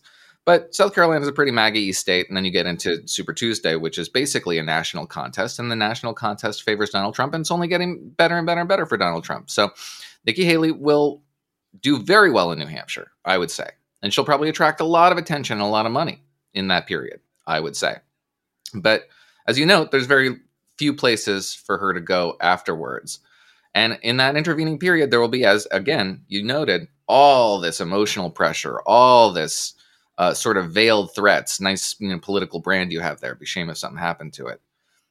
[0.50, 3.76] But South Carolina is a pretty MAGA state, and then you get into Super Tuesday,
[3.76, 7.52] which is basically a national contest, and the national contest favors Donald Trump, and it's
[7.52, 9.48] only getting better and better and better for Donald Trump.
[9.48, 9.70] So
[10.26, 11.22] Nikki Haley will
[11.80, 13.68] do very well in New Hampshire, I would say,
[14.02, 16.20] and she'll probably attract a lot of attention and a lot of money
[16.52, 17.98] in that period, I would say.
[18.74, 19.04] But
[19.46, 20.34] as you note, there's very
[20.78, 23.20] few places for her to go afterwards.
[23.72, 28.30] And in that intervening period, there will be, as again, you noted, all this emotional
[28.30, 29.74] pressure, all this
[30.20, 33.34] uh, sort of veiled threats, nice you know, political brand you have there.
[33.34, 34.60] Be shame if something happened to it.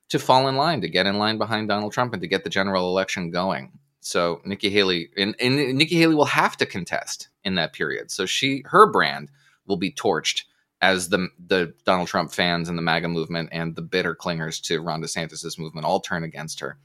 [0.09, 2.49] To fall in line, to get in line behind Donald Trump, and to get the
[2.49, 3.71] general election going.
[4.01, 8.11] So Nikki Haley and, and Nikki Haley will have to contest in that period.
[8.11, 9.31] So she her brand
[9.65, 10.43] will be torched
[10.79, 14.79] as the the Donald Trump fans and the MAGA movement and the bitter clingers to
[14.79, 16.77] Ron DeSantis's movement all turn against her.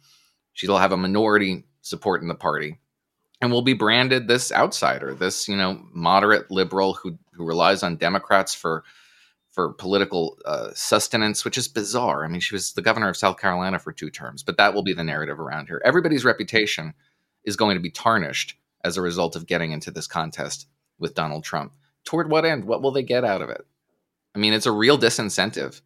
[0.55, 2.79] She'll have a minority support in the party
[3.45, 7.97] and will be branded this outsider, this you know moderate liberal who who relies on
[7.97, 8.83] Democrats for
[9.53, 12.25] for political uh, sustenance, which is bizarre.
[12.25, 14.83] I mean, she was the governor of South Carolina for two terms, but that will
[14.83, 15.81] be the narrative around here.
[15.85, 16.95] Everybody's reputation
[17.45, 20.67] is going to be tarnished as a result of getting into this contest
[20.99, 21.75] with Donald Trump.
[22.05, 22.65] Toward what end?
[22.65, 23.65] What will they get out of it?
[24.35, 25.81] I mean, it's a real disincentive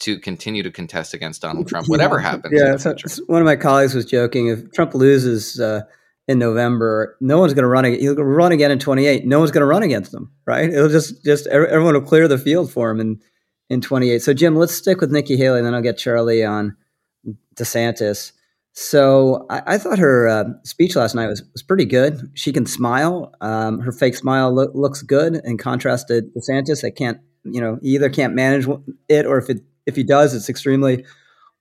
[0.00, 2.52] to continue to contest against Donald Trump, whatever happens.
[2.54, 2.94] Yeah, so
[3.28, 5.58] one of my colleagues was joking if Trump loses.
[5.58, 5.82] Uh,
[6.28, 7.84] in November, no one's going to run.
[7.84, 9.26] He'll run again in 28.
[9.26, 10.68] No one's going to run against him, right?
[10.72, 13.20] It'll just just everyone will clear the field for him in
[13.70, 14.22] in 28.
[14.22, 16.76] So Jim, let's stick with Nikki Haley, and then I'll get Charlie on
[17.54, 18.32] DeSantis.
[18.72, 22.30] So I, I thought her uh, speech last night was was pretty good.
[22.34, 23.32] She can smile.
[23.40, 26.84] Um, her fake smile lo- looks good in contrast to DeSantis.
[26.84, 28.66] I can't, you know, he either can't manage
[29.08, 31.04] it, or if it if he does, it's extremely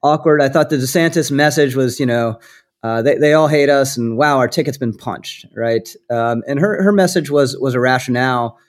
[0.04, 0.42] awkward.
[0.42, 2.40] I thought the DeSantis message was, you know,
[2.86, 5.90] uh, they, they all hate us and wow our ticket's been punched right?
[6.12, 8.60] Um, and her, her message was was a rationale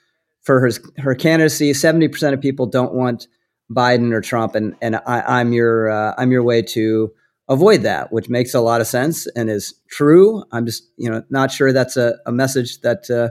[0.41, 1.71] for her her candidacy.
[1.71, 3.27] 70% of people don't want
[3.71, 7.11] biden or trump and and I, am your uh, i'm your way to
[7.49, 10.43] avoid that which makes a lot of sense and is true.
[10.51, 13.29] I'm just you know not sure that's a, a message that uh,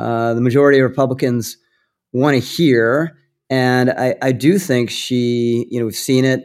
[0.00, 1.58] uh the majority of republicans
[2.12, 3.18] want to hear.
[3.50, 6.40] And I, I do think she you know we've seen it.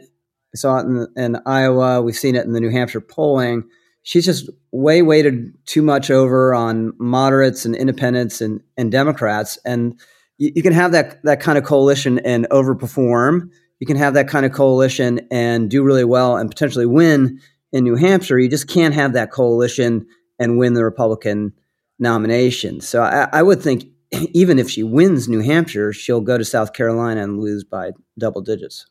[0.54, 2.02] I saw it in, in Iowa.
[2.02, 3.64] We've seen it in the New Hampshire polling
[4.10, 9.58] she's just way weighted too much over on moderates and independents and, and Democrats.
[9.64, 10.00] And
[10.38, 14.28] you, you, can have that that kind of coalition and overperform you can have that
[14.28, 17.40] kind of coalition and do really well and potentially win
[17.72, 18.38] in New Hampshire.
[18.38, 20.06] You just can't have that coalition
[20.38, 21.54] and win the Republican
[21.98, 22.80] nomination.
[22.80, 26.74] So I, I would think even if she wins New Hampshire, she'll go to South
[26.74, 28.86] Carolina and lose by double digits.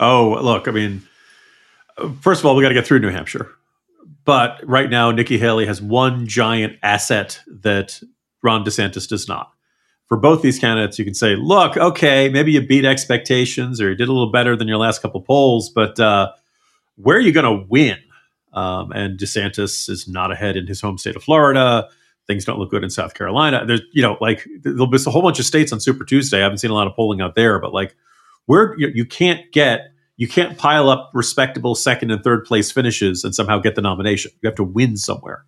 [0.00, 1.02] Oh, look, I mean,
[1.98, 3.50] uh, first of all, we got to get through New Hampshire.
[4.28, 7.98] But right now, Nikki Haley has one giant asset that
[8.42, 9.50] Ron DeSantis does not.
[10.04, 13.94] For both these candidates, you can say, look, okay, maybe you beat expectations or you
[13.94, 16.30] did a little better than your last couple polls, but uh,
[16.96, 17.96] where are you going to win?
[18.52, 21.88] Um, and DeSantis is not ahead in his home state of Florida.
[22.26, 23.64] Things don't look good in South Carolina.
[23.64, 26.40] There's, you know, like there'll be a whole bunch of states on Super Tuesday.
[26.40, 27.96] I haven't seen a lot of polling out there, but like
[28.44, 33.24] where you, you can't get you can't pile up respectable second and third place finishes
[33.24, 34.32] and somehow get the nomination.
[34.42, 35.44] You have to win somewhere.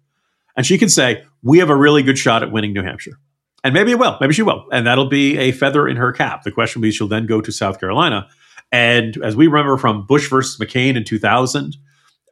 [0.56, 3.18] And she can say, We have a really good shot at winning New Hampshire.
[3.62, 4.16] And maybe it will.
[4.20, 4.64] Maybe she will.
[4.72, 6.44] And that'll be a feather in her cap.
[6.44, 8.28] The question will be she'll then go to South Carolina.
[8.72, 11.76] And as we remember from Bush versus McCain in 2000,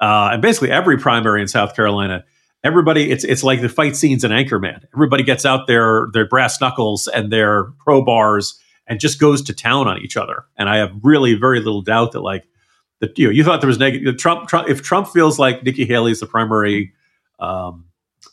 [0.01, 2.25] uh, and basically every primary in South Carolina,
[2.63, 4.85] everybody, it's, it's like the fight scenes in Anchorman.
[4.95, 8.55] Everybody gets out their, their brass knuckles and their crowbars
[8.89, 10.45] and just goes to town on each other.
[10.57, 12.49] And I have really very little doubt that like
[13.01, 15.85] that you know you thought there was negative Trump, Trump if Trump feels like Nikki
[15.85, 16.93] Haley is the primary
[17.39, 17.85] um,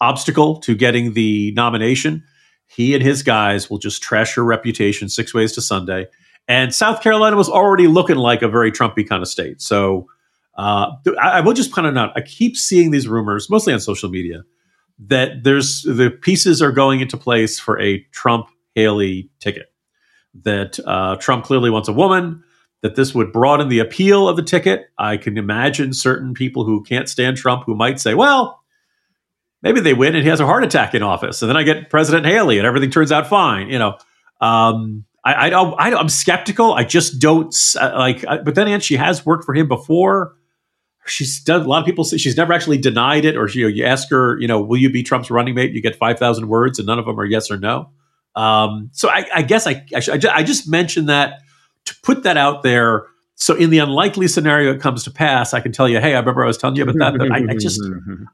[0.02, 2.24] obstacle to getting the nomination,
[2.66, 6.08] he and his guys will just trash her reputation six ways to Sunday.
[6.48, 9.62] And South Carolina was already looking like a very Trumpy kind of state.
[9.62, 10.08] So
[10.56, 12.16] uh, I, I will just of not.
[12.16, 14.44] I keep seeing these rumors, mostly on social media,
[15.00, 19.72] that there's the pieces are going into place for a Trump Haley ticket
[20.44, 22.44] that uh, Trump clearly wants a woman,
[22.82, 24.90] that this would broaden the appeal of the ticket.
[24.98, 28.62] I can imagine certain people who can't stand Trump who might say, well,
[29.64, 31.90] maybe they win and he has a heart attack in office, and then I get
[31.90, 33.70] President Haley and everything turns out fine.
[33.70, 33.98] You know,
[34.40, 36.74] um, I, I, I am skeptical.
[36.74, 38.24] I just don't uh, like.
[38.28, 40.36] Uh, but then again, she has worked for him before.
[41.08, 41.62] She's done.
[41.62, 44.10] A lot of people say she's never actually denied it, or you know, you ask
[44.10, 45.72] her, you know, will you be Trump's running mate?
[45.72, 47.90] You get five thousand words, and none of them are yes or no.
[48.36, 51.42] Um, so I, I guess I, I, I just mentioned that
[51.86, 53.08] to put that out there.
[53.36, 56.20] So in the unlikely scenario it comes to pass, I can tell you, hey, I
[56.20, 57.82] remember I was telling you about that, but I, I just,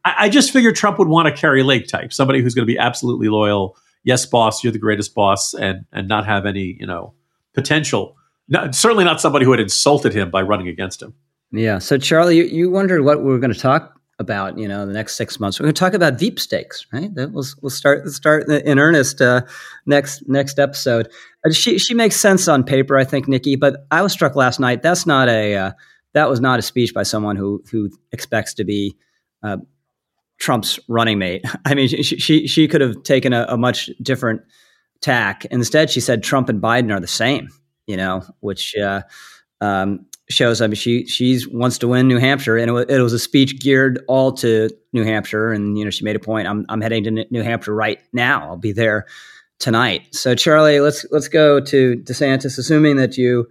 [0.05, 2.71] I, I, just figured Trump would want a Kari Lake type, somebody who's going to
[2.71, 3.77] be absolutely loyal.
[4.03, 7.13] Yes, boss, you're the greatest boss, and and not have any, you know,
[7.53, 8.15] potential.
[8.47, 11.13] Not, certainly not somebody who had insulted him by running against him.
[11.51, 11.77] Yeah.
[11.77, 14.93] So Charlie, you, you wondered what we were going to talk about you know the
[14.93, 15.59] next six months.
[15.59, 17.13] We're going to talk about veep stakes, right?
[17.15, 19.41] That we'll we'll start start in earnest uh,
[19.85, 21.09] next next episode.
[21.45, 23.57] Uh, she she makes sense on paper, I think, Nikki.
[23.57, 24.81] But I was struck last night.
[24.81, 25.71] That's not a uh,
[26.13, 28.95] that was not a speech by someone who who expects to be.
[29.43, 29.57] Uh,
[30.39, 31.45] Trump's running mate.
[31.65, 34.41] I mean, she she, she could have taken a, a much different
[35.01, 35.45] tack.
[35.45, 37.49] Instead, she said Trump and Biden are the same.
[37.87, 39.01] You know, which uh,
[39.59, 40.61] um, shows.
[40.61, 43.19] I mean, she she's wants to win New Hampshire, and it was, it was, a
[43.19, 45.51] speech geared all to New Hampshire.
[45.51, 46.47] And you know, she made a point.
[46.47, 48.43] I'm I'm heading to New Hampshire right now.
[48.43, 49.05] I'll be there
[49.59, 50.07] tonight.
[50.11, 53.47] So, Charlie, let's let's go to DeSantis, assuming that you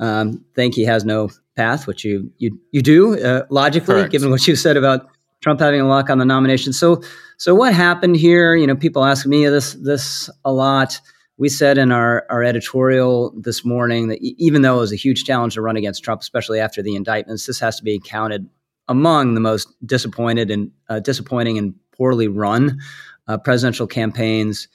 [0.00, 4.12] um, think he has no path, which you you you do uh, logically, Correct.
[4.12, 5.08] given what you said about
[5.40, 6.72] Trump having a lock on the nomination.
[6.72, 7.02] So,
[7.36, 8.54] so what happened here?
[8.54, 11.00] You know, people ask me this this a lot
[11.36, 15.24] we said in our, our editorial this morning that even though it was a huge
[15.24, 18.48] challenge to run against Trump, especially after the indictments, this has to be counted
[18.88, 22.78] among the most disappointed and uh, disappointing and poorly run
[23.26, 24.68] uh, presidential campaigns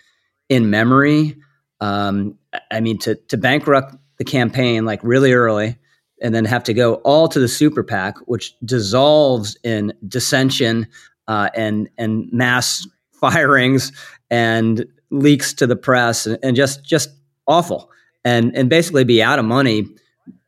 [0.50, 1.38] in memory.
[1.80, 2.38] Um,
[2.72, 5.78] I mean, to to bankrupt the campaign like really early,
[6.22, 10.88] and then have to go all to the super PAC, which dissolves in dissension
[11.28, 13.92] uh, and and mass firings
[14.30, 17.10] and leaks to the press and, just just
[17.48, 17.90] awful
[18.24, 19.88] and and basically be out of money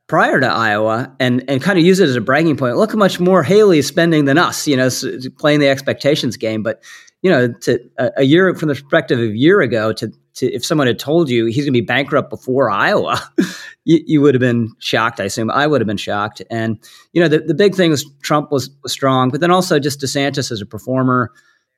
[0.07, 2.77] prior to Iowa and and kind of use it as a bragging point.
[2.77, 4.89] Look how much more Haley is spending than us, you know,
[5.37, 6.63] playing the expectations game.
[6.63, 6.83] But
[7.21, 10.51] you know, to a, a year from the perspective of a year ago, to to
[10.51, 13.21] if someone had told you he's going to be bankrupt before Iowa,
[13.85, 15.19] you, you, would have been shocked.
[15.19, 16.41] I assume I would have been shocked.
[16.49, 16.77] And
[17.13, 20.01] you know, the the big thing was Trump was, was strong, but then also just
[20.01, 21.31] DeSantis as a performer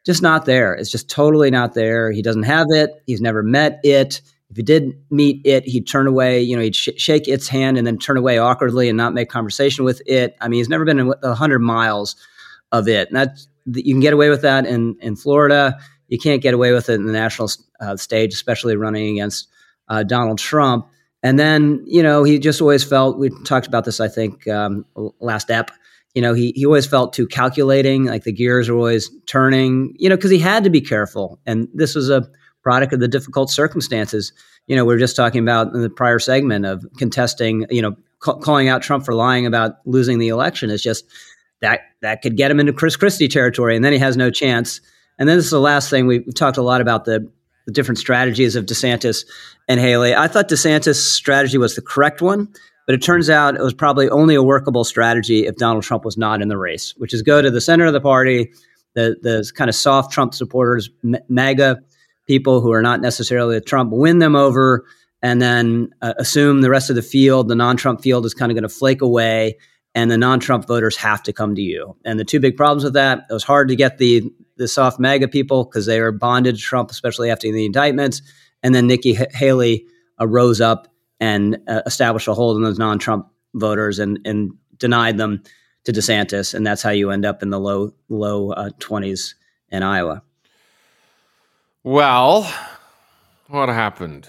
[0.06, 0.74] just not there.
[0.74, 2.12] It's just totally not there.
[2.12, 2.92] He doesn't have it.
[3.06, 4.22] He's never met it.
[4.50, 6.42] If he did meet it, he'd turn away.
[6.42, 9.30] You know, he'd sh- shake its hand and then turn away awkwardly and not make
[9.30, 10.36] conversation with it.
[10.42, 12.16] I mean, he's never been a hundred miles
[12.72, 13.08] of it.
[13.08, 15.80] And that you can get away with that in in Florida.
[16.08, 17.50] You can't get away with it in the national
[17.80, 19.48] uh, stage, especially running against
[19.88, 20.88] uh, Donald Trump.
[21.24, 23.18] And then, you know, he just always felt.
[23.18, 24.86] We talked about this, I think, um,
[25.20, 25.72] last ep
[26.14, 30.10] you know, he, he always felt too calculating, like the gears were always turning, you
[30.10, 31.40] know, because he had to be careful.
[31.46, 32.28] And this was a
[32.62, 34.32] product of the difficult circumstances.
[34.68, 37.96] You know, we are just talking about in the prior segment of contesting, you know,
[38.20, 41.06] ca- calling out Trump for lying about losing the election is just
[41.62, 44.82] that that could get him into Chris Christie territory, and then he has no chance.
[45.18, 47.30] And then this is the last thing we've talked a lot about the,
[47.66, 49.26] the different strategies of DeSantis
[49.68, 50.14] and Haley.
[50.14, 52.50] I thought DeSantis' strategy was the correct one,
[52.86, 56.18] but it turns out it was probably only a workable strategy if Donald Trump was
[56.18, 58.52] not in the race, which is go to the center of the party,
[58.94, 60.90] the the kind of soft Trump supporters,
[61.30, 61.82] MAGA
[62.28, 64.86] people who are not necessarily a Trump, win them over,
[65.22, 68.56] and then uh, assume the rest of the field, the non-Trump field, is kind of
[68.56, 69.58] going to flake away,
[69.96, 71.96] and the non-Trump voters have to come to you.
[72.06, 75.00] And the two big problems with that, it was hard to get the the soft
[75.00, 78.22] MAGA people because they were bonded to Trump, especially after the indictments,
[78.62, 79.88] and then Nikki H- Haley
[80.22, 80.93] uh, rose up
[81.24, 85.42] and uh, established a hold on those non-Trump voters and and denied them
[85.86, 89.36] to DeSantis, and that's how you end up in the low low uh, twenties
[89.70, 90.22] in Iowa.
[91.84, 92.44] Well,
[93.48, 94.28] what happened?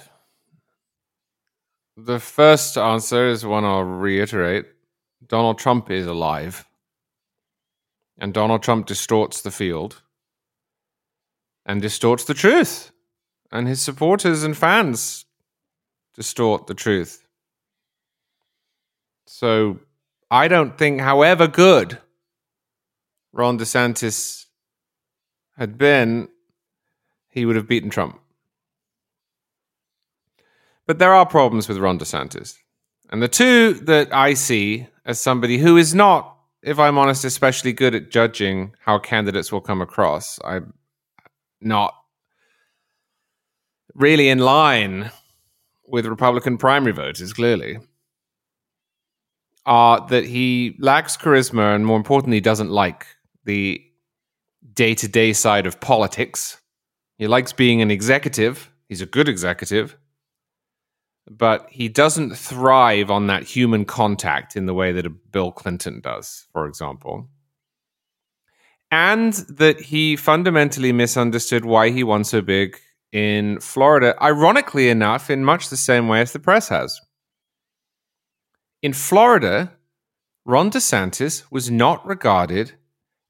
[1.97, 4.66] The first answer is one I'll reiterate.
[5.26, 6.64] Donald Trump is alive.
[8.18, 10.03] And Donald Trump distorts the field
[11.66, 12.92] and distorts the truth.
[13.51, 15.24] And his supporters and fans
[16.15, 17.25] distort the truth.
[19.27, 19.81] So
[20.31, 21.99] I don't think, however good
[23.33, 24.47] Ron DeSantis
[25.57, 26.29] had been,
[27.31, 28.21] he would have beaten Trump.
[30.87, 32.57] But there are problems with Ron DeSantis.
[33.11, 37.73] And the two that I see as somebody who is not, if I'm honest, especially
[37.73, 40.75] good at judging how candidates will come across, I'm
[41.61, 41.95] not
[43.95, 45.11] really in line
[45.87, 47.78] with Republican primary voters, clearly,
[49.66, 53.07] are that he lacks charisma and, more importantly, doesn't like
[53.45, 53.82] the
[54.72, 56.61] day to day side of politics.
[57.18, 59.97] He likes being an executive, he's a good executive,
[61.30, 66.01] but he doesn't thrive on that human contact in the way that a Bill Clinton
[66.01, 67.28] does, for example.
[68.91, 72.78] And that he fundamentally misunderstood why he won so big
[73.15, 77.01] in Florida, ironically enough, in much the same way as the press has.
[78.83, 79.73] In Florida,
[80.45, 82.73] Ron DeSantis was not regarded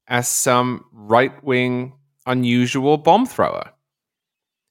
[0.07, 1.93] as some right wing,
[2.25, 3.73] unusual bomb thrower.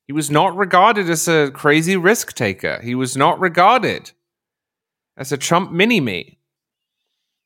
[0.09, 2.81] He was not regarded as a crazy risk taker.
[2.83, 4.11] He was not regarded
[5.17, 6.41] as a Trump mini me.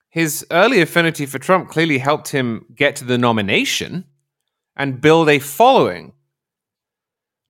[0.09, 4.07] His early affinity for Trump clearly helped him get to the nomination
[4.75, 6.14] and build a following.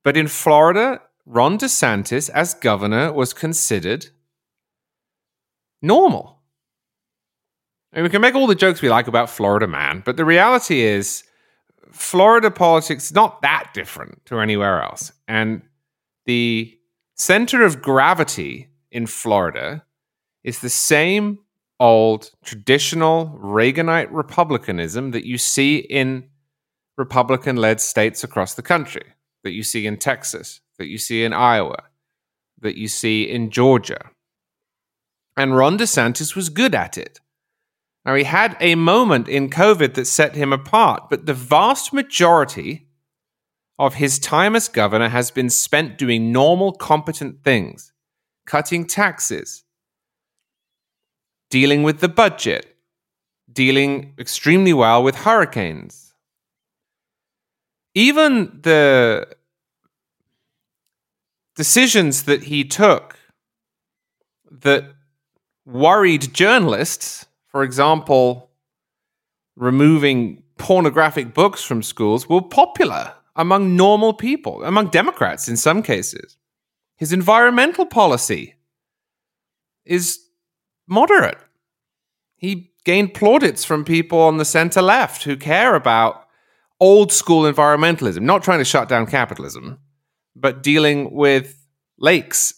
[0.03, 4.07] But in Florida, Ron DeSantis, as governor, was considered
[5.81, 6.39] normal.
[7.93, 10.81] Mean, we can make all the jokes we like about Florida man, but the reality
[10.81, 11.23] is
[11.91, 15.11] Florida politics is not that different to anywhere else.
[15.27, 15.63] And
[16.25, 16.77] the
[17.15, 19.83] center of gravity in Florida
[20.43, 21.39] is the same
[21.79, 26.29] old traditional Reaganite republicanism that you see in
[26.97, 29.13] Republican led states across the country,
[29.43, 31.83] that you see in Texas, that you see in Iowa,
[32.59, 34.09] that you see in Georgia.
[35.37, 37.19] And Ron DeSantis was good at it.
[38.05, 42.87] Now, he had a moment in COVID that set him apart, but the vast majority
[43.77, 47.93] of his time as governor has been spent doing normal, competent things,
[48.45, 49.63] cutting taxes,
[51.49, 52.75] dealing with the budget,
[53.51, 56.08] dealing extremely well with hurricanes.
[57.99, 59.27] Even the
[61.55, 63.17] decisions that he took
[64.49, 64.83] that
[65.65, 68.51] worried journalists for example,
[69.55, 76.37] removing pornographic books from schools were popular among normal people, among Democrats in some cases.
[76.95, 78.55] His environmental policy
[79.85, 80.19] is
[80.87, 81.37] moderate.
[82.35, 86.27] He gained plaudits from people on the center left who care about
[86.79, 89.79] old school environmentalism, not trying to shut down capitalism,
[90.35, 91.67] but dealing with
[91.97, 92.53] lakes,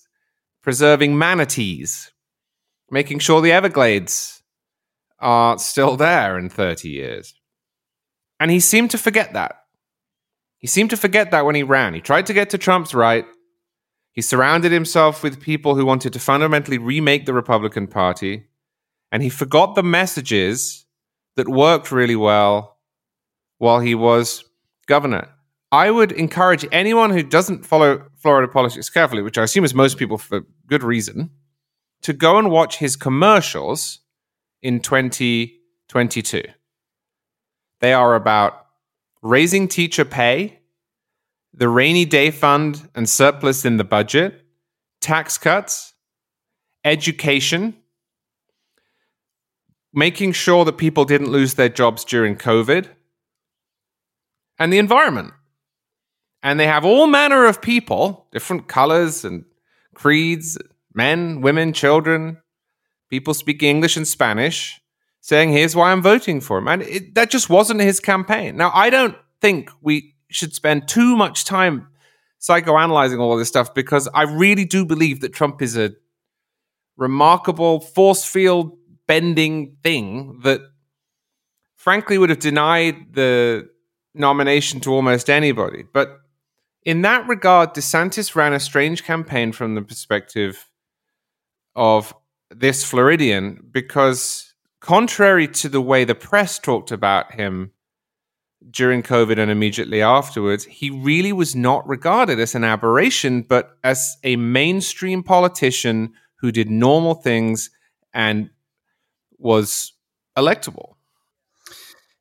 [0.62, 2.12] preserving manatees,
[2.90, 4.44] making sure the Everglades
[5.20, 7.34] are still there in 30 years.
[8.40, 9.56] And he seemed to forget that.
[10.58, 11.94] He seemed to forget that when he ran.
[11.94, 13.26] He tried to get to Trump's right.
[14.12, 18.46] He surrounded himself with people who wanted to fundamentally remake the Republican Party.
[19.12, 20.86] And he forgot the messages
[21.36, 22.71] that worked really well
[23.62, 24.44] while he was
[24.88, 25.30] governor.
[25.72, 30.00] I would encourage anyone who doesn't follow Florida politics carefully, which I assume is most
[30.00, 31.30] people for good reason,
[32.02, 34.00] to go and watch his commercials
[34.64, 36.42] in 2022.
[37.82, 38.66] They are about
[39.22, 40.62] raising teacher pay,
[41.54, 44.44] the rainy day fund and surplus in the budget,
[45.02, 45.94] tax cuts,
[46.84, 47.76] education,
[49.94, 52.88] making sure that people didn't lose their jobs during COVID,
[54.62, 55.34] and the environment.
[56.44, 59.44] And they have all manner of people, different colors and
[59.96, 60.56] creeds,
[60.94, 62.38] men, women, children,
[63.10, 64.80] people speaking English and Spanish,
[65.20, 66.68] saying, Here's why I'm voting for him.
[66.68, 68.56] And it, that just wasn't his campaign.
[68.56, 71.88] Now, I don't think we should spend too much time
[72.40, 75.94] psychoanalyzing all of this stuff because I really do believe that Trump is a
[76.98, 80.62] remarkable force field bending thing that
[81.76, 83.71] frankly would have denied the
[84.14, 85.84] nomination to almost anybody.
[85.92, 86.20] But
[86.84, 90.70] in that regard, DeSantis ran a strange campaign from the perspective
[91.76, 92.14] of
[92.50, 97.72] this Floridian because, contrary to the way the press talked about him
[98.70, 104.18] during COVID and immediately afterwards, he really was not regarded as an aberration, but as
[104.24, 107.70] a mainstream politician who did normal things
[108.14, 108.50] and
[109.38, 109.94] was
[110.38, 110.96] electable.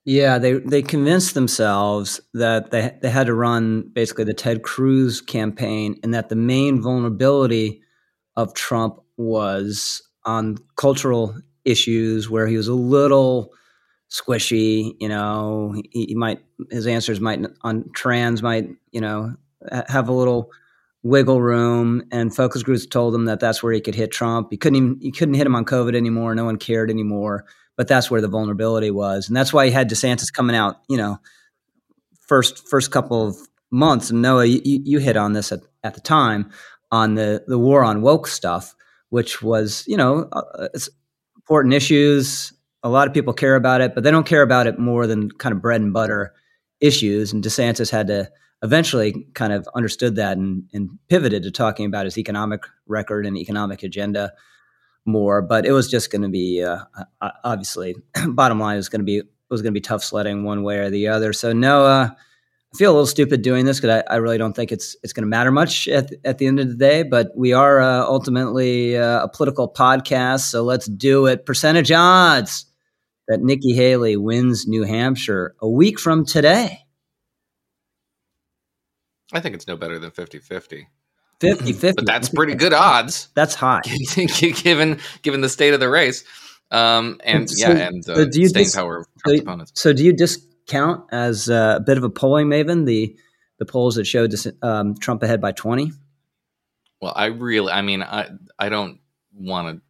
[0.04, 5.20] Yeah, they they convinced themselves that they they had to run basically the Ted Cruz
[5.20, 7.82] campaign, and that the main vulnerability
[8.36, 11.34] of Trump was on cultural
[11.64, 13.52] issues, where he was a little
[14.10, 14.94] squishy.
[15.00, 16.40] You know, he, he might
[16.70, 19.34] his answers might on trans might you know
[19.88, 20.50] have a little
[21.02, 22.02] wiggle room.
[22.10, 24.48] And focus groups told him that that's where he could hit Trump.
[24.50, 26.34] He couldn't even he couldn't hit him on COVID anymore.
[26.34, 27.44] No one cared anymore
[27.80, 30.82] but that's where the vulnerability was, and that's why he had DeSantis coming out.
[30.86, 31.18] You know,
[32.28, 33.36] first first couple of
[33.70, 34.10] months.
[34.10, 36.50] And Noah, you, you hit on this at, at the time
[36.92, 38.74] on the the war on woke stuff,
[39.08, 40.90] which was you know uh, it's
[41.36, 42.52] important issues.
[42.82, 45.30] A lot of people care about it, but they don't care about it more than
[45.30, 46.34] kind of bread and butter
[46.82, 47.32] issues.
[47.32, 48.28] And DeSantis had to
[48.62, 53.38] eventually kind of understood that and, and pivoted to talking about his economic record and
[53.38, 54.34] economic agenda
[55.04, 55.42] more.
[55.42, 56.84] But it was just going to be uh,
[57.44, 57.96] obviously
[58.28, 60.78] bottom line is going to be it was going to be tough sledding one way
[60.78, 61.32] or the other.
[61.32, 62.16] So Noah,
[62.72, 65.12] I feel a little stupid doing this because I, I, really don't think it's it's
[65.12, 67.02] going to matter much at at the end of the day.
[67.02, 71.46] But we are uh, ultimately uh, a political podcast, so let's do it.
[71.46, 72.66] Percentage odds
[73.26, 76.80] that Nikki Haley wins New Hampshire a week from today.
[79.32, 80.88] I think it's no better than 50 50.
[81.40, 81.92] 50 50.
[81.96, 83.28] But that's pretty good odds.
[83.34, 83.80] That's high.
[84.62, 86.24] given given the state of the race.
[86.70, 89.72] Um, and so, yeah, and uh, so do you staying dis- power of so, opponents.
[89.74, 93.16] So do you discount as a bit of a polling maven the
[93.58, 95.92] the polls that showed um, Trump ahead by 20?
[97.00, 98.28] Well, I really, I mean, I
[98.58, 99.00] I don't
[99.34, 99.82] want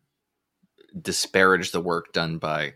[0.92, 2.74] to disparage the work done by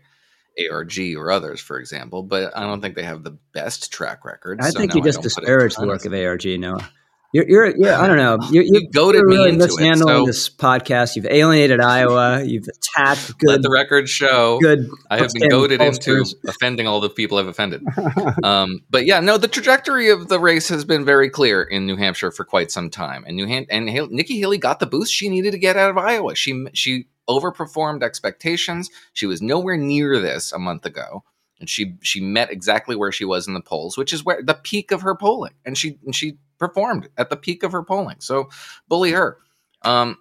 [0.71, 4.61] ARG or others, for example, but I don't think they have the best track record.
[4.61, 6.89] I so think you just disparage the work of ARG, Noah.
[7.35, 8.37] You're, you're, you're I don't know.
[8.49, 11.17] You're, you goaded you're really mishandling so this podcast.
[11.17, 12.41] You've alienated Iowa.
[12.41, 13.49] You've attacked good.
[13.49, 14.57] Let the record show.
[14.61, 14.89] Good.
[15.11, 17.83] I have been goaded into offending all the people I've offended.
[18.43, 21.97] um, but yeah, no, the trajectory of the race has been very clear in New
[21.97, 25.27] Hampshire for quite some time, and New Han- and Nikki Haley got the boost she
[25.27, 26.35] needed to get out of Iowa.
[26.35, 28.89] She she overperformed expectations.
[29.11, 31.25] She was nowhere near this a month ago
[31.59, 34.53] and she she met exactly where she was in the polls, which is where the
[34.53, 38.17] peak of her polling, and she and she performed at the peak of her polling.
[38.19, 38.49] So
[38.87, 39.37] bully her.
[39.83, 40.17] Um,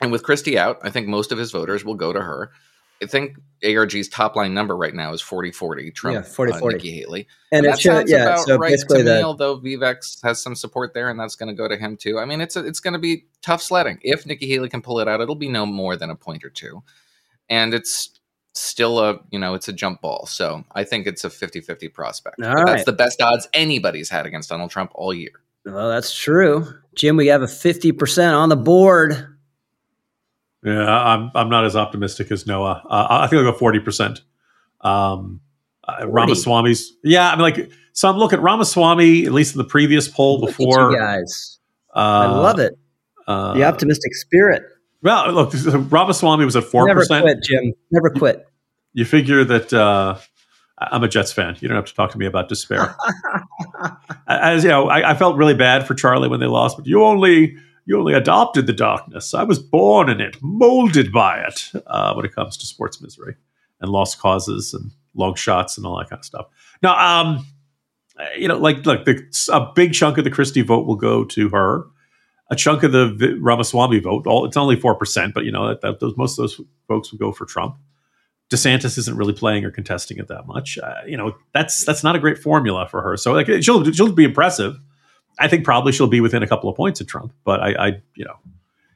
[0.00, 2.50] and with Christie out, I think most of his voters will go to her.
[3.02, 6.62] I think ARG's top line number right now is 40 40 Trump, yeah, 40 40.
[6.62, 7.28] Uh, Nikki Haley.
[7.50, 10.92] And, and it should, yeah, so right basically to me, although Vivek has some support
[10.92, 12.18] there, and that's going to go to him too.
[12.18, 13.98] I mean, it's a, it's going to be tough sledding.
[14.02, 16.50] If Nikki Haley can pull it out, it'll be no more than a point or
[16.50, 16.82] two.
[17.48, 18.20] And it's
[18.52, 22.36] still a you know it's a jump ball so i think it's a 50-50 prospect
[22.40, 22.66] right.
[22.66, 27.16] that's the best odds anybody's had against donald trump all year well that's true jim
[27.16, 29.36] we have a 50% on the board
[30.64, 34.20] yeah i'm, I'm not as optimistic as noah uh, i think i'll go 40%
[34.82, 35.40] um,
[35.86, 36.02] 40.
[36.02, 39.64] Uh, ramaswamy's yeah i mean like so i'm looking at ramaswamy at least in the
[39.64, 41.58] previous poll look before guys
[41.94, 42.78] uh, i love it
[43.26, 44.62] uh, the optimistic spirit
[45.02, 45.52] well, look,
[45.90, 47.24] Ramaswamy was at four percent.
[47.24, 47.72] Never quit, Jim.
[47.90, 48.46] Never quit.
[48.92, 50.18] You figure that uh,
[50.78, 51.56] I'm a Jets fan.
[51.60, 52.96] You don't have to talk to me about despair.
[54.28, 57.04] As you know, I, I, felt really bad for Charlie when they lost, but you
[57.04, 57.56] only
[57.86, 59.34] you only adopted the darkness.
[59.34, 61.70] I was born in it, molded by it.
[61.86, 63.36] Uh, when it comes to sports misery
[63.80, 66.46] and lost causes and long shots and all that kind of stuff.
[66.82, 67.46] Now, um,
[68.36, 69.22] you know, like look, the,
[69.52, 71.86] a big chunk of the Christie vote will go to her
[72.50, 74.26] a chunk of the Ramaswamy vote.
[74.26, 77.12] All, it's only four percent, but you know that, that, those, most of those folks
[77.12, 77.76] would go for Trump.
[78.50, 80.78] DeSantis isn't really playing or contesting it that much.
[80.78, 83.16] Uh, you know that's that's not a great formula for her.
[83.16, 84.76] So like she'll she'll be impressive.
[85.38, 87.86] I think probably she'll be within a couple of points of Trump, but I, I
[88.14, 88.36] you know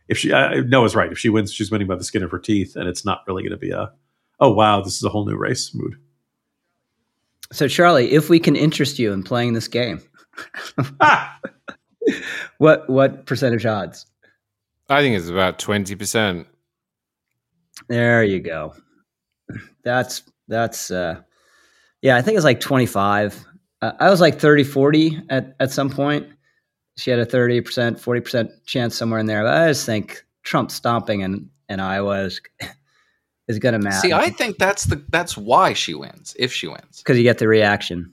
[0.08, 2.38] if she I, Noah's right if she wins she's winning by the skin of her
[2.38, 3.92] teeth and it's not really going to be a
[4.40, 5.96] oh wow, this is a whole new race mood.
[7.52, 10.02] So, Charlie, if we can interest you in playing this game,
[11.00, 11.38] Ah!
[12.58, 14.06] what what percentage odds?
[14.88, 16.46] I think it's about twenty percent.
[17.88, 18.74] There you go.
[19.82, 21.20] That's that's uh
[22.02, 23.46] yeah, I think it's like 25.
[23.80, 26.28] Uh, I was like 30 40 at at some point.
[26.96, 27.62] She had a 30%,
[27.98, 29.42] 40% chance somewhere in there.
[29.42, 32.40] But I just think Trump stomping in in Iowa is
[33.48, 33.96] is going to matter.
[33.96, 37.02] See, I think that's the that's why she wins if she wins.
[37.04, 38.12] cuz you get the reaction.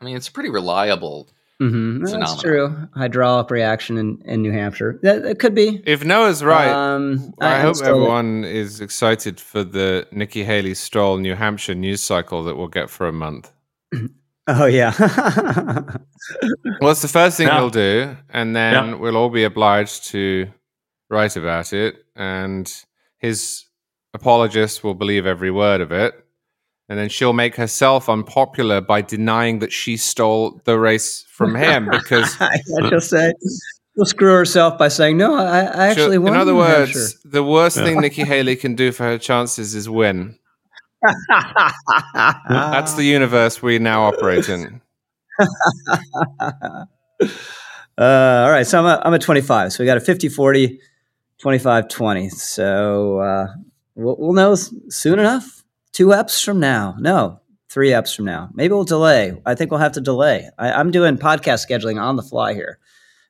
[0.00, 1.28] I mean, it's pretty reliable.
[1.60, 2.08] Mhm.
[2.10, 2.88] That's true.
[2.94, 5.00] Hydraulic reaction in, in New Hampshire.
[5.02, 5.82] That, that could be.
[5.86, 10.74] If Noah's right, Um, I, I'm hope still- everyone is excited for the Nikki Haley
[10.74, 13.52] Stroll New Hampshire news cycle that we'll get for a month.
[14.50, 14.92] Oh yeah.
[16.80, 17.60] Well, it's the first thing Yeah.
[17.60, 18.94] we'll do, and then Yeah.
[18.94, 20.48] we'll all be obliged to
[21.10, 22.66] write about it, and
[23.18, 23.66] his
[24.14, 26.14] apologists will believe every word of it,
[26.88, 31.88] and then she'll make herself unpopular by denying that she stole the race from him
[31.90, 32.34] because.
[32.40, 32.58] I
[32.90, 33.32] just say
[33.94, 35.34] she'll screw herself by saying no.
[35.34, 35.62] I, I
[35.94, 36.34] she'll- actually won.
[36.34, 37.84] in other New words, Hampshire." the worst Yeah.
[37.84, 40.38] thing Nikki Haley can do for her chances is win.
[42.48, 44.80] That's the universe we now operate in.
[45.40, 46.84] uh,
[47.98, 49.72] all right, so I'm a, I'm a 25.
[49.72, 50.80] So we got a 50 40,
[51.38, 52.28] 25 20.
[52.30, 53.46] So uh,
[53.94, 55.57] we'll, we'll know soon enough.
[55.98, 56.94] Two eps from now.
[57.00, 58.50] No, three eps from now.
[58.54, 59.32] Maybe we'll delay.
[59.44, 60.48] I think we'll have to delay.
[60.56, 62.78] I, I'm doing podcast scheduling on the fly here.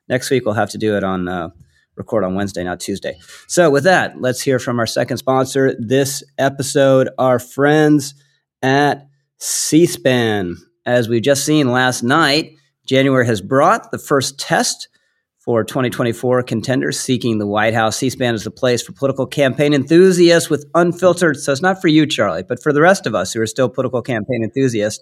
[0.07, 1.49] Next week, we'll have to do it on uh,
[1.95, 3.17] record on Wednesday, not Tuesday.
[3.47, 8.13] So, with that, let's hear from our second sponsor this episode, our friends
[8.61, 9.07] at
[9.39, 10.55] C SPAN.
[10.85, 12.51] As we've just seen last night,
[12.85, 14.89] January has brought the first test
[15.49, 17.97] for 2024 contenders seeking the White House.
[17.97, 21.87] C SPAN is the place for political campaign enthusiasts with unfiltered, so it's not for
[21.87, 25.01] you, Charlie, but for the rest of us who are still political campaign enthusiasts.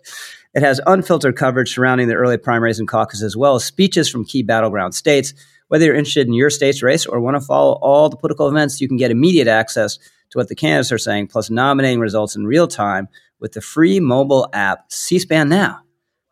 [0.54, 4.24] It has unfiltered coverage surrounding the early primaries and caucuses, as well as speeches from
[4.24, 5.34] key battleground states.
[5.68, 8.80] Whether you're interested in your state's race or want to follow all the political events,
[8.80, 9.98] you can get immediate access
[10.30, 13.10] to what the candidates are saying, plus nominating results in real time
[13.42, 15.82] with the free mobile app C SPAN Now.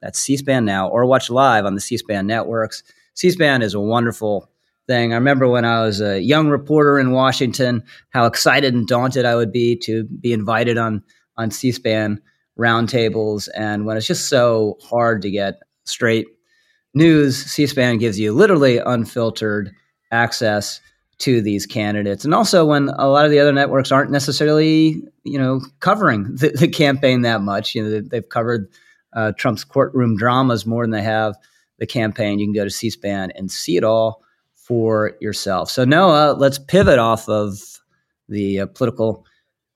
[0.01, 2.81] That's C SPAN Now, or watch live on the C SPAN networks.
[3.15, 4.49] C SPAN is a wonderful
[4.87, 5.11] thing.
[5.13, 9.35] I remember when I was a young reporter in Washington, how excited and daunted I
[9.35, 11.03] would be to be invited on,
[11.37, 12.21] on C SPAN
[12.59, 13.49] roundtables.
[13.55, 15.55] And when it's just so hard to get
[15.85, 16.27] straight
[16.93, 19.71] news, C SPAN gives you literally unfiltered
[20.11, 20.79] access
[21.17, 22.25] to these candidates.
[22.25, 26.49] And also when a lot of the other networks aren't necessarily, you know, covering the,
[26.49, 27.73] the campaign that much.
[27.75, 28.67] You know, they- they've covered
[29.13, 31.35] uh, Trump's courtroom dramas more than they have
[31.79, 32.39] the campaign.
[32.39, 34.23] You can go to C SPAN and see it all
[34.53, 35.69] for yourself.
[35.69, 37.59] So, Noah, let's pivot off of
[38.27, 39.25] the uh, political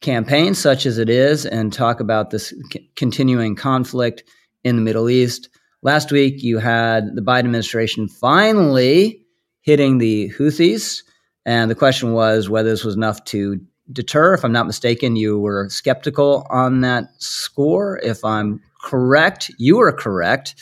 [0.01, 4.23] campaign, such as it is, and talk about this c- continuing conflict
[4.63, 5.49] in the Middle East.
[5.81, 9.25] Last week, you had the Biden administration finally
[9.61, 11.03] hitting the Houthis.
[11.45, 13.59] And the question was whether this was enough to
[13.91, 14.33] deter.
[14.33, 17.99] If I'm not mistaken, you were skeptical on that score.
[18.03, 20.55] If I'm correct, you were correct.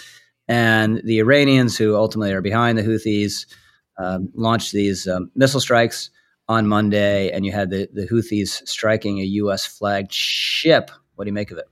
[0.47, 3.45] And the Iranians, who ultimately are behind the Houthis,
[3.97, 6.09] um, launched these um, missile strikes
[6.47, 9.65] on Monday, and you had the, the Houthis striking a U.S.
[9.65, 10.91] flagged ship.
[11.15, 11.67] What do you make of it?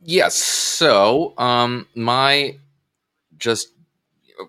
[0.00, 0.34] Yes.
[0.34, 2.58] So, um, my
[3.38, 3.68] just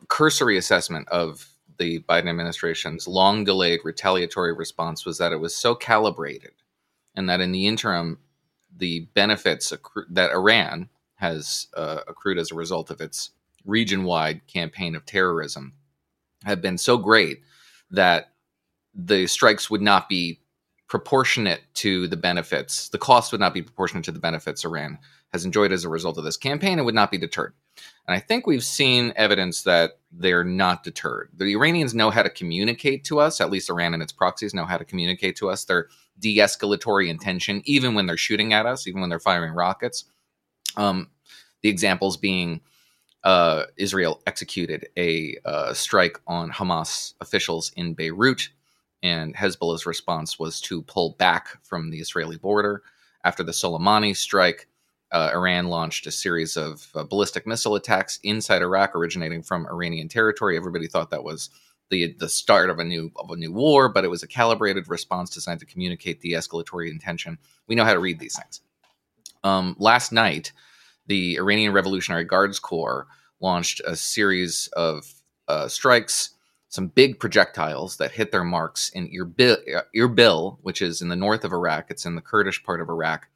[0.08, 5.74] cursory assessment of the Biden administration's long delayed retaliatory response was that it was so
[5.74, 6.52] calibrated
[7.16, 8.20] and that in the interim,
[8.76, 10.90] the benefits accru- that Iran
[11.20, 13.32] has uh, accrued as a result of its
[13.66, 15.74] region wide campaign of terrorism
[16.46, 17.42] have been so great
[17.92, 18.32] that
[18.96, 20.40] the strikes would not be
[20.88, 22.90] proportionate to the benefits.
[22.90, 24.98] The cost would not be proportionate to the benefits Iran
[25.32, 27.54] has enjoyed as a result of this campaign and would not be deterred.
[28.08, 31.30] And I think we've seen evidence that they're not deterred.
[31.36, 34.66] The Iranians know how to communicate to us, at least Iran and its proxies know
[34.66, 38.88] how to communicate to us their de escalatory intention, even when they're shooting at us,
[38.88, 40.06] even when they're firing rockets.
[40.78, 41.10] Um,
[41.62, 42.62] the examples being
[43.24, 48.50] uh, Israel executed a uh, strike on Hamas officials in Beirut,
[49.04, 52.84] and Hezbollah's response was to pull back from the Israeli border.
[53.24, 54.68] After the Soleimani strike,
[55.12, 60.08] uh, Iran launched a series of uh, ballistic missile attacks inside Iraq, originating from Iranian
[60.08, 60.56] territory.
[60.56, 61.50] Everybody thought that was
[61.90, 64.88] the the start of a new of a new war, but it was a calibrated
[64.88, 67.38] response designed to communicate the escalatory intention.
[67.68, 68.62] We know how to read these things.
[69.44, 70.52] Um, last night,
[71.08, 73.08] the Iranian Revolutionary Guards Corps
[73.40, 75.14] launched a series of
[75.48, 76.32] uh, strikes
[76.70, 79.58] some big projectiles that hit their marks in Erbil,
[79.96, 81.90] Erbil, which is in the north of Iraq.
[81.90, 83.28] It's in the Kurdish part of Iraq.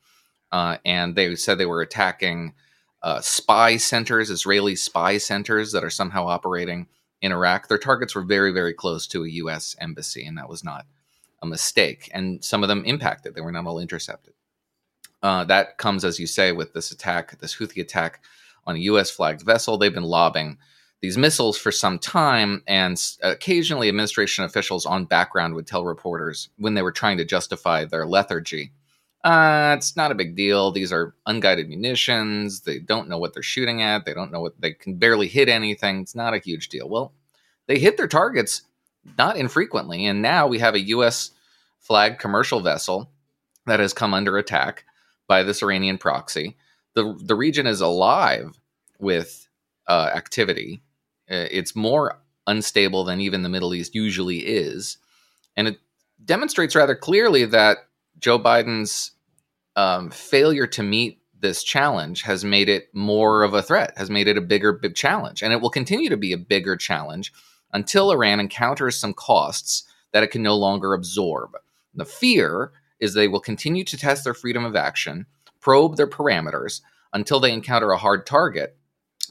[0.51, 2.53] Uh, and they said they were attacking
[3.01, 6.87] uh, spy centers, Israeli spy centers that are somehow operating
[7.23, 7.67] in Iraq.
[7.67, 9.75] Their targets were very, very close to a U.S.
[9.79, 10.85] embassy, and that was not
[11.41, 12.11] a mistake.
[12.13, 14.35] And some of them impacted, they were not all intercepted.
[15.23, 18.21] Uh, that comes, as you say, with this attack, this Houthi attack
[18.67, 19.09] on a U.S.
[19.09, 19.77] flagged vessel.
[19.77, 20.57] They've been lobbing
[21.01, 26.73] these missiles for some time, and occasionally administration officials on background would tell reporters when
[26.73, 28.71] they were trying to justify their lethargy.
[29.23, 30.71] Uh, it's not a big deal.
[30.71, 32.61] These are unguided munitions.
[32.61, 34.05] They don't know what they're shooting at.
[34.05, 36.01] They don't know what they can barely hit anything.
[36.01, 36.89] It's not a huge deal.
[36.89, 37.13] Well,
[37.67, 38.63] they hit their targets
[39.17, 41.31] not infrequently, and now we have a U.S.
[41.79, 43.09] flagged commercial vessel
[43.65, 44.83] that has come under attack
[45.27, 46.57] by this Iranian proxy.
[46.95, 48.59] the The region is alive
[48.99, 49.47] with
[49.87, 50.81] uh, activity
[51.29, 54.97] uh, it's more unstable than even the Middle East usually is.
[55.55, 55.79] And it
[56.23, 57.77] demonstrates rather clearly that
[58.19, 59.11] Joe Biden's
[59.75, 64.27] um, failure to meet this challenge has made it more of a threat, has made
[64.27, 65.41] it a bigger big challenge.
[65.41, 67.33] And it will continue to be a bigger challenge
[67.71, 71.51] until Iran encounters some costs that it can no longer absorb.
[71.95, 72.71] The fear
[73.03, 75.25] is they will continue to test their freedom of action,
[75.59, 76.81] probe their parameters
[77.13, 78.77] until they encounter a hard target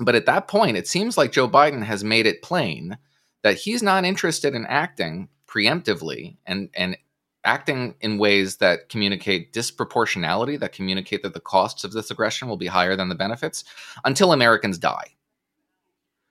[0.00, 2.98] but at that point, it seems like Joe Biden has made it plain
[3.42, 6.96] that he's not interested in acting preemptively and, and
[7.44, 12.56] acting in ways that communicate disproportionality, that communicate that the costs of this aggression will
[12.56, 13.64] be higher than the benefits
[14.04, 15.14] until Americans die,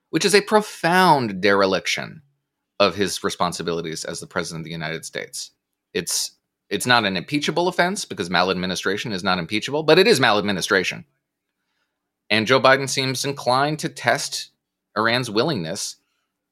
[0.09, 2.21] which is a profound dereliction
[2.79, 5.51] of his responsibilities as the president of the United States.
[5.93, 6.31] It's
[6.71, 11.05] it's not an impeachable offense because maladministration is not impeachable, but it is maladministration.
[12.29, 14.51] And Joe Biden seems inclined to test
[14.95, 15.97] Iran's willingness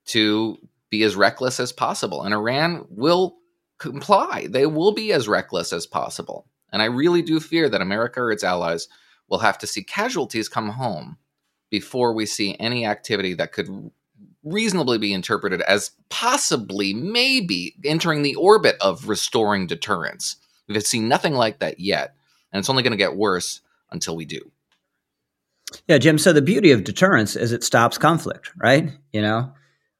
[0.08, 0.58] to
[0.90, 2.24] be as reckless as possible.
[2.24, 3.38] And Iran will
[3.78, 4.48] comply.
[4.50, 6.48] They will be as reckless as possible.
[6.72, 8.90] And I really do fear that America or its allies
[9.30, 11.18] will have to see casualties come home
[11.70, 13.92] before we see any activity that could
[14.52, 20.38] reasonably be interpreted as possibly, maybe entering the orbit of restoring deterrence.
[20.68, 22.16] We've seen nothing like that yet.
[22.52, 24.52] And it's only going to get worse until we do.
[25.88, 26.18] Yeah, Jim.
[26.18, 28.92] So the beauty of deterrence is it stops conflict, right?
[29.14, 29.54] You know,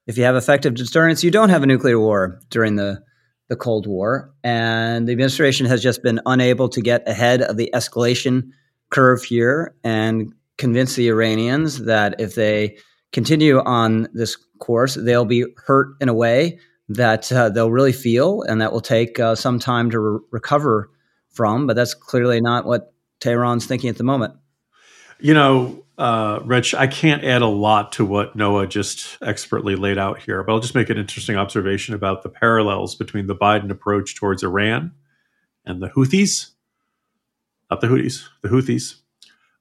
[0.06, 3.02] if you have effective deterrence, you don't have a nuclear war during the
[3.48, 7.68] the Cold War, and the administration has just been unable to get ahead of the
[7.74, 8.50] escalation
[8.90, 12.76] curve here and convince the Iranians that if they
[13.12, 16.58] continue on this course, they'll be hurt in a way
[16.88, 20.90] that uh, they'll really feel, and that will take uh, some time to re- recover
[21.28, 21.66] from.
[21.66, 24.34] But that's clearly not what Tehran's thinking at the moment.
[25.20, 29.98] You know, uh, Rich, I can't add a lot to what Noah just expertly laid
[29.98, 33.70] out here, but I'll just make an interesting observation about the parallels between the Biden
[33.70, 34.92] approach towards Iran
[35.66, 36.52] and the Houthis,
[37.70, 38.94] not the Houthis, the Houthis,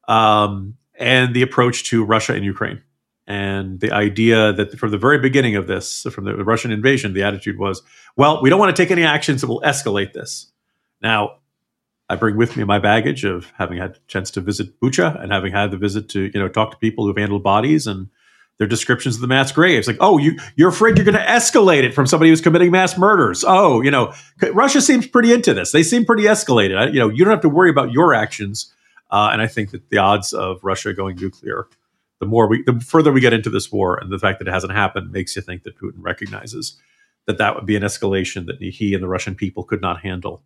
[0.08, 2.82] um, and the approach to Russia and Ukraine.
[3.30, 7.22] And the idea that from the very beginning of this, from the Russian invasion, the
[7.22, 7.84] attitude was,
[8.18, 10.52] well, we don't want to take any actions that will escalate this.
[11.00, 11.38] Now,
[12.10, 15.32] I bring with me my baggage of having had a chance to visit Bucha and
[15.32, 18.10] having had the visit to you know talk to people who've handled bodies and
[18.58, 19.88] their descriptions of the mass graves.
[19.88, 22.98] Like, oh, you you're afraid you're going to escalate it from somebody who's committing mass
[22.98, 23.46] murders.
[23.48, 24.12] Oh, you know,
[24.54, 25.72] Russia seems pretty into this.
[25.72, 26.78] They seem pretty escalated.
[26.78, 28.74] I, you know, you don't have to worry about your actions.
[29.12, 31.68] Uh, and I think that the odds of Russia going nuclear,
[32.20, 34.52] the more we, the further we get into this war, and the fact that it
[34.52, 36.78] hasn't happened makes you think that Putin recognizes
[37.26, 40.44] that that would be an escalation that he and the Russian people could not handle.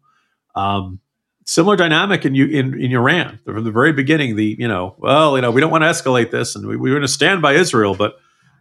[0.55, 0.99] Um,
[1.45, 4.35] similar dynamic in you in, in Iran from the very beginning.
[4.35, 6.93] The you know, well, you know, we don't want to escalate this, and we, we're
[6.93, 8.17] going to stand by Israel, but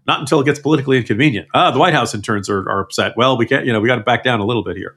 [0.06, 1.48] not until it gets politically inconvenient.
[1.54, 3.16] Ah, the White House interns are, are upset.
[3.16, 4.96] Well, we can't, you know, we got to back down a little bit here.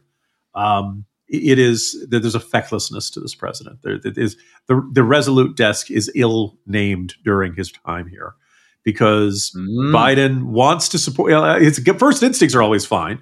[0.56, 3.82] Um, it is that there's a fecklessness to this president.
[3.84, 8.36] There is the the resolute desk is ill named during his time here
[8.84, 9.92] because mm.
[9.92, 11.62] Biden wants to support.
[11.62, 13.22] his first instincts are always fine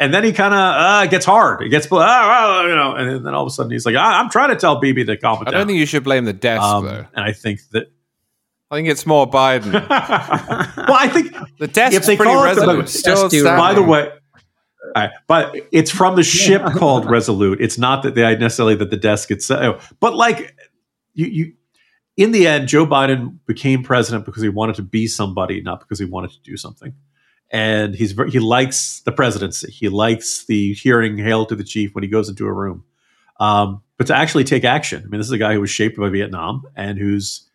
[0.00, 1.62] and then he kind of uh, gets hard.
[1.62, 4.30] He gets, uh, uh, you know, and then all of a sudden he's like, I'm
[4.30, 6.62] trying to tell Bibi to calm it I don't think you should blame the desk,
[6.62, 7.06] um, though.
[7.14, 7.92] And I think that.
[8.70, 9.72] I think it's more Biden.
[9.72, 12.78] well, I think the desk if they pretty call resolute.
[12.78, 14.10] It the, still by the way,
[14.96, 17.60] right, but it's from the ship called Resolute.
[17.60, 19.92] It's not that they necessarily that the desk itself.
[20.00, 20.56] But like
[21.14, 21.52] you, you,
[22.16, 25.98] in the end, Joe Biden became president because he wanted to be somebody, not because
[25.98, 26.94] he wanted to do something
[27.50, 29.70] and he's he likes the presidency.
[29.70, 32.84] He likes the hearing "Hail to the Chief" when he goes into a room.
[33.38, 35.98] Um, but to actually take action, I mean, this is a guy who was shaped
[35.98, 37.48] by Vietnam and who's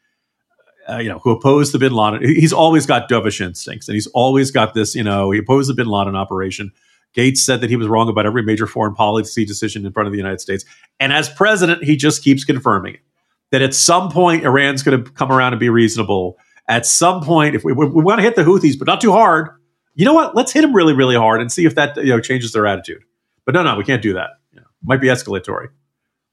[0.90, 2.22] uh, you know, who opposed the Bin Laden.
[2.24, 4.96] He's always got dovish instincts, and he's always got this.
[4.96, 6.72] You know, he opposed the Bin Laden operation.
[7.16, 10.12] Gates said that he was wrong about every major foreign policy decision in front of
[10.12, 10.66] the United States,
[11.00, 13.00] and as president, he just keeps confirming it.
[13.52, 16.38] That at some point, Iran's going to come around and be reasonable.
[16.68, 19.12] At some point, if we, we, we want to hit the Houthis, but not too
[19.12, 19.50] hard,
[19.94, 20.36] you know what?
[20.36, 23.04] Let's hit them really, really hard and see if that you know changes their attitude.
[23.46, 24.32] But no, no, we can't do that.
[24.52, 25.70] You know, might be escalatory.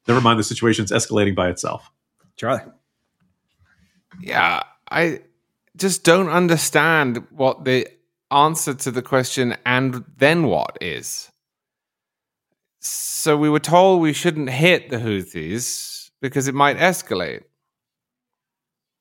[0.09, 1.91] Never mind, the situation's escalating by itself.
[2.37, 2.63] Charlie.
[4.21, 5.21] Yeah, I
[5.77, 7.87] just don't understand what the
[8.33, 11.31] answer to the question and then what is.
[12.81, 17.43] So we were told we shouldn't hit the Houthis because it might escalate.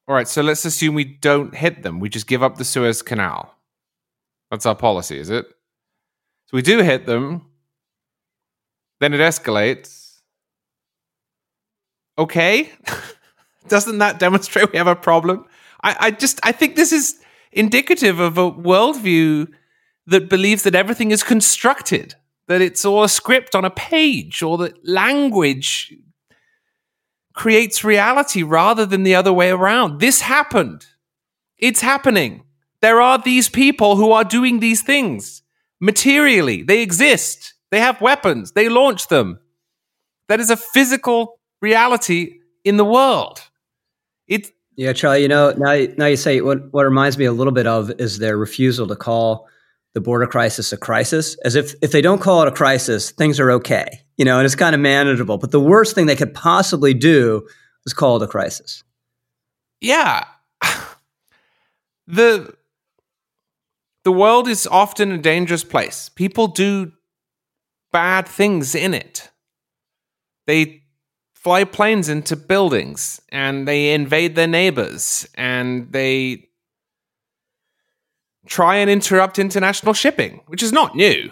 [0.08, 2.00] All right, so let's assume we don't hit them.
[2.00, 3.56] We just give up the Suez Canal.
[4.50, 5.46] That's our policy, is it?
[5.48, 7.48] So we do hit them,
[9.00, 10.20] then it escalates.
[12.18, 12.72] Okay.
[13.68, 15.46] Doesn't that demonstrate we have a problem?
[15.84, 17.20] I, I just I think this is
[17.52, 19.47] indicative of a worldview
[20.08, 22.16] that believes that everything is constructed,
[22.47, 25.93] that it's all a script on a page, or that language
[27.34, 29.99] creates reality rather than the other way around.
[29.99, 30.86] This happened.
[31.58, 32.43] It's happening.
[32.82, 35.43] There are these people who are doing these things
[35.80, 36.64] materially.
[36.64, 37.54] They exist.
[37.70, 38.52] They have weapons.
[38.52, 39.39] They launch them.
[40.28, 43.41] That is a physical reality in the world.
[44.28, 45.22] It yeah, Charlie.
[45.22, 48.19] You know, now now you say what what reminds me a little bit of is
[48.19, 49.47] their refusal to call
[49.93, 53.39] the border crisis a crisis, as if if they don't call it a crisis, things
[53.39, 54.01] are okay.
[54.17, 55.38] You know, and it's kind of manageable.
[55.38, 57.47] But the worst thing they could possibly do
[57.86, 58.84] is call it a crisis.
[59.82, 60.26] Yeah,
[62.07, 62.55] the
[64.03, 66.09] the world is often a dangerous place.
[66.09, 66.93] People do
[67.91, 69.30] bad things in it.
[70.47, 70.81] They
[71.42, 76.48] fly planes into buildings and they invade their neighbors and they
[78.46, 81.32] try and interrupt international shipping, which is not new.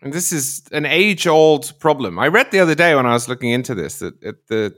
[0.00, 2.18] And this is an age old problem.
[2.18, 4.74] I read the other day when I was looking into this that at the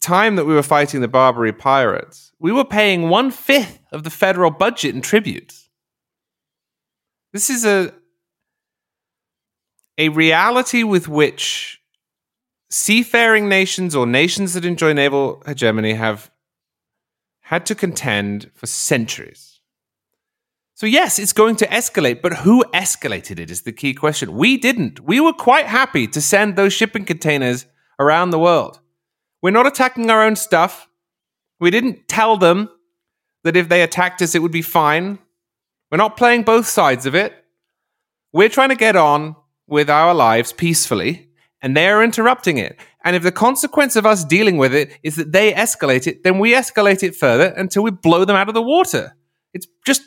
[0.00, 4.10] time that we were fighting the Barbary pirates, we were paying one fifth of the
[4.10, 5.68] federal budget in tributes.
[7.34, 7.92] This is a
[9.98, 11.80] a reality with which
[12.76, 16.30] seafaring nations or nations that enjoy naval hegemony have
[17.40, 19.60] had to contend for centuries.
[20.74, 24.36] So, yes, it's going to escalate, but who escalated it is the key question.
[24.36, 25.00] We didn't.
[25.00, 27.64] We were quite happy to send those shipping containers
[27.98, 28.80] around the world.
[29.40, 30.86] We're not attacking our own stuff.
[31.58, 32.68] We didn't tell them
[33.42, 35.18] that if they attacked us, it would be fine.
[35.90, 37.32] We're not playing both sides of it.
[38.34, 39.34] We're trying to get on
[39.66, 41.25] with our lives peacefully
[41.66, 42.78] and they are interrupting it.
[43.04, 46.38] And if the consequence of us dealing with it is that they escalate it, then
[46.38, 49.16] we escalate it further until we blow them out of the water.
[49.52, 50.02] It's just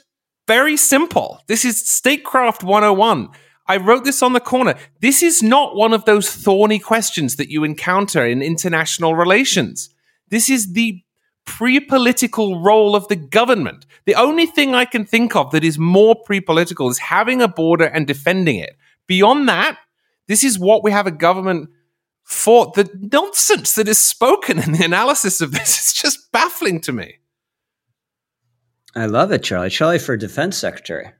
[0.47, 1.41] very simple.
[1.47, 3.27] This is Statecraft 101.
[3.67, 4.75] I wrote this on the corner.
[5.01, 9.89] This is not one of those thorny questions that you encounter in international relations.
[10.29, 11.01] This is the
[11.45, 13.85] pre political role of the government.
[14.05, 17.49] The only thing I can think of that is more pre political is having a
[17.49, 18.77] border and defending it.
[19.07, 19.77] Beyond that,
[20.29, 21.69] this is what we have a government
[22.23, 22.71] for.
[22.75, 27.15] The nonsense that is spoken in the analysis of this is just baffling to me.
[28.95, 29.71] I love it, Charlie.
[29.71, 31.11] Charlie for defense secretary.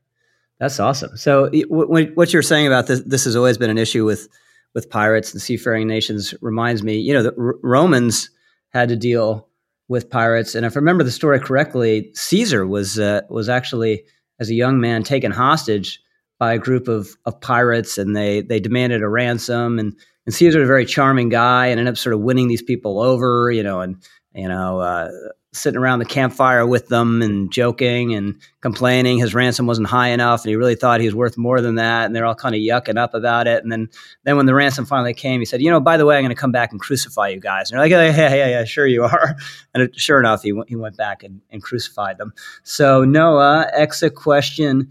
[0.60, 1.18] That's awesome.
[1.18, 4.28] So, what you're saying about this, this has always been an issue with
[4.76, 6.34] with pirates and seafaring nations.
[6.41, 7.34] Reminds me, you know, the
[7.64, 8.30] Romans
[8.70, 9.47] had to deal
[9.88, 14.03] with pirates, and if I remember the story correctly, Caesar was uh, was actually
[14.39, 15.99] as a young man taken hostage
[16.40, 19.94] by a group of, of pirates and they they demanded a ransom and
[20.26, 23.02] and Caesar was a very charming guy and ended up sort of winning these people
[23.02, 23.96] over, you know, and
[24.36, 25.10] you know, uh,
[25.54, 29.18] sitting around the campfire with them and joking and complaining.
[29.18, 32.06] His ransom wasn't high enough and he really thought he was worth more than that
[32.06, 33.64] and they're all kind of yucking up about it.
[33.64, 33.90] And then
[34.24, 36.30] then when the ransom finally came he said you know by the way i'm going
[36.30, 37.72] to come back and crucify you guys.
[37.72, 39.36] And they're like yeah yeah yeah, yeah sure you are.
[39.74, 42.34] And sure enough he, he went back and, and crucified them.
[42.64, 44.90] So noah exit question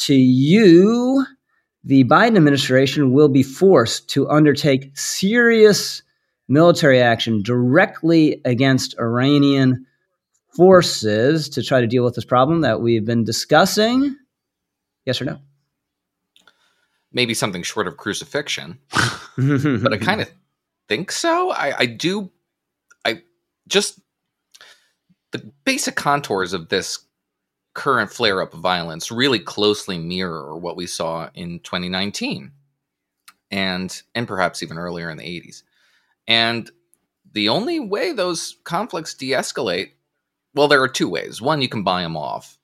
[0.00, 1.24] to you,
[1.84, 6.02] the Biden administration will be forced to undertake serious
[6.48, 9.86] military action directly against Iranian
[10.54, 14.16] forces to try to deal with this problem that we've been discussing?
[15.04, 15.38] Yes or no?
[17.12, 18.78] Maybe something short of crucifixion,
[19.36, 20.30] but I kind of
[20.88, 21.50] think so.
[21.50, 22.30] I, I do.
[23.04, 23.22] I
[23.68, 24.00] just
[25.30, 26.98] the basic contours of this
[27.74, 32.52] current flare up of violence really closely mirror what we saw in 2019
[33.50, 35.62] and and perhaps even earlier in the 80s.
[36.26, 36.70] And
[37.32, 39.90] the only way those conflicts de escalate,
[40.54, 41.42] well, there are two ways.
[41.42, 42.58] One, you can buy them off,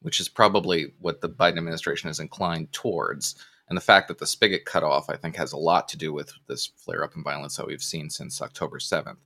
[0.00, 3.34] which is probably what the Biden administration is inclined towards.
[3.68, 6.12] And the fact that the spigot cut off, I think, has a lot to do
[6.12, 9.16] with this flare up in violence that we've seen since October 7th.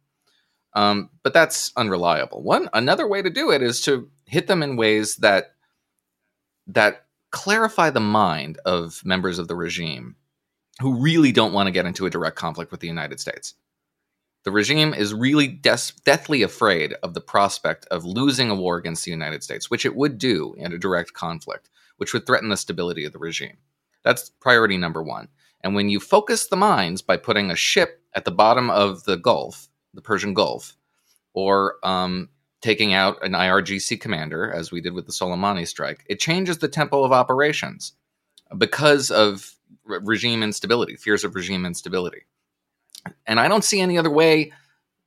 [0.77, 2.43] Um, but that's unreliable.
[2.43, 5.55] One another way to do it is to hit them in ways that
[6.67, 10.17] that clarify the mind of members of the regime
[10.81, 13.55] who really don't want to get into a direct conflict with the United States.
[14.45, 19.05] The regime is really des- deathly afraid of the prospect of losing a war against
[19.05, 22.57] the United States, which it would do in a direct conflict, which would threaten the
[22.57, 23.57] stability of the regime.
[24.05, 25.29] That's priority number one.
[25.63, 29.17] And when you focus the minds by putting a ship at the bottom of the
[29.17, 30.77] Gulf, the Persian Gulf,
[31.35, 32.29] or um,
[32.61, 36.69] taking out an IRGC commander, as we did with the Soleimani strike, it changes the
[36.69, 37.93] tempo of operations
[38.57, 42.23] because of re- regime instability, fears of regime instability.
[43.27, 44.53] And I don't see any other way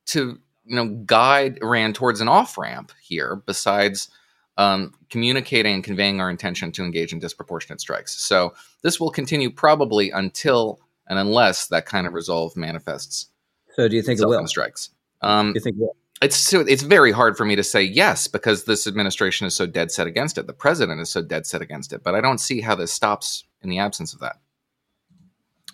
[0.07, 4.09] to you know guide Iran towards an off ramp here besides
[4.57, 8.19] um, communicating and conveying our intention to engage in disproportionate strikes.
[8.19, 13.27] So this will continue probably until and unless that kind of resolve manifests.
[13.75, 14.45] So do you think it will?
[14.47, 14.89] Strikes.
[15.21, 15.95] Um, do you think it will?
[16.21, 19.65] it's so it's very hard for me to say yes because this administration is so
[19.65, 20.47] dead set against it.
[20.47, 23.45] The president is so dead set against it, but I don't see how this stops
[23.61, 24.37] in the absence of that.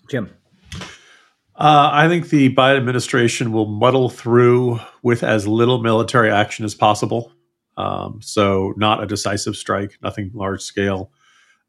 [0.09, 0.31] Jim.
[1.57, 6.75] Uh, I think the Biden administration will muddle through with as little military action as
[6.75, 7.31] possible.
[7.77, 11.11] Um, so, not a decisive strike, nothing large scale.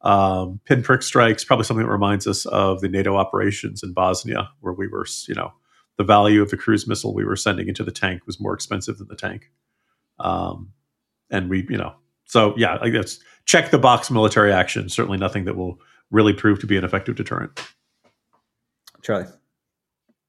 [0.02, 4.72] Um, pinprick strikes, probably something that reminds us of the NATO operations in Bosnia, where
[4.72, 5.52] we were, you know,
[5.96, 8.98] the value of the cruise missile we were sending into the tank was more expensive
[8.98, 9.50] than the tank.
[10.18, 10.72] Um,
[11.30, 11.94] and we, you know,
[12.24, 14.88] so yeah, I guess check the box military action.
[14.88, 15.80] Certainly nothing that will
[16.10, 17.60] really prove to be an effective deterrent.
[19.02, 19.26] Charlie.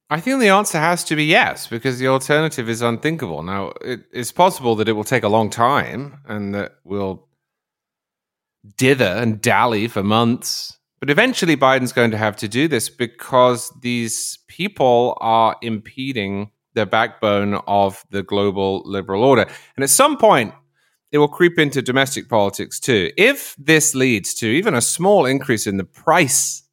[0.10, 3.44] I think the answer has to be yes, because the alternative is unthinkable.
[3.44, 7.28] Now, it, it's possible that it will take a long time and that we'll
[8.78, 13.72] dither and dally for months but eventually, Biden's going to have to do this because
[13.82, 19.46] these people are impeding the backbone of the global liberal order.
[19.76, 20.54] And at some point,
[21.12, 23.12] it will creep into domestic politics too.
[23.18, 26.64] If this leads to even a small increase in the price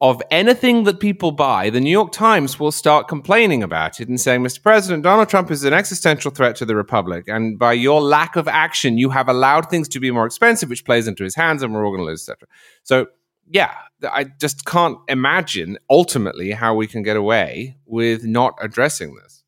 [0.00, 4.18] of anything that people buy, the New York Times will start complaining about it and
[4.18, 4.62] saying, Mr.
[4.62, 7.28] President, Donald Trump is an existential threat to the Republic.
[7.28, 10.86] And by your lack of action, you have allowed things to be more expensive, which
[10.86, 12.48] plays into his hands, and we're all going to lose, etc.
[12.82, 13.08] So,
[13.50, 19.44] yeah, I just can't imagine ultimately how we can get away with not addressing this.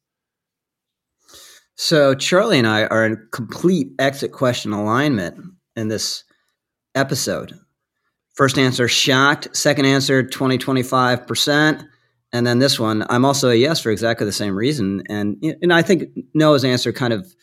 [1.76, 5.38] So, Charlie and I are in complete exit question alignment
[5.76, 6.24] in this
[6.94, 7.58] episode.
[8.34, 9.54] First answer, shocked.
[9.54, 11.86] Second answer, 20, 25%.
[12.32, 15.02] And then this one, I'm also a yes for exactly the same reason.
[15.08, 17.34] And, and I think Noah's answer kind of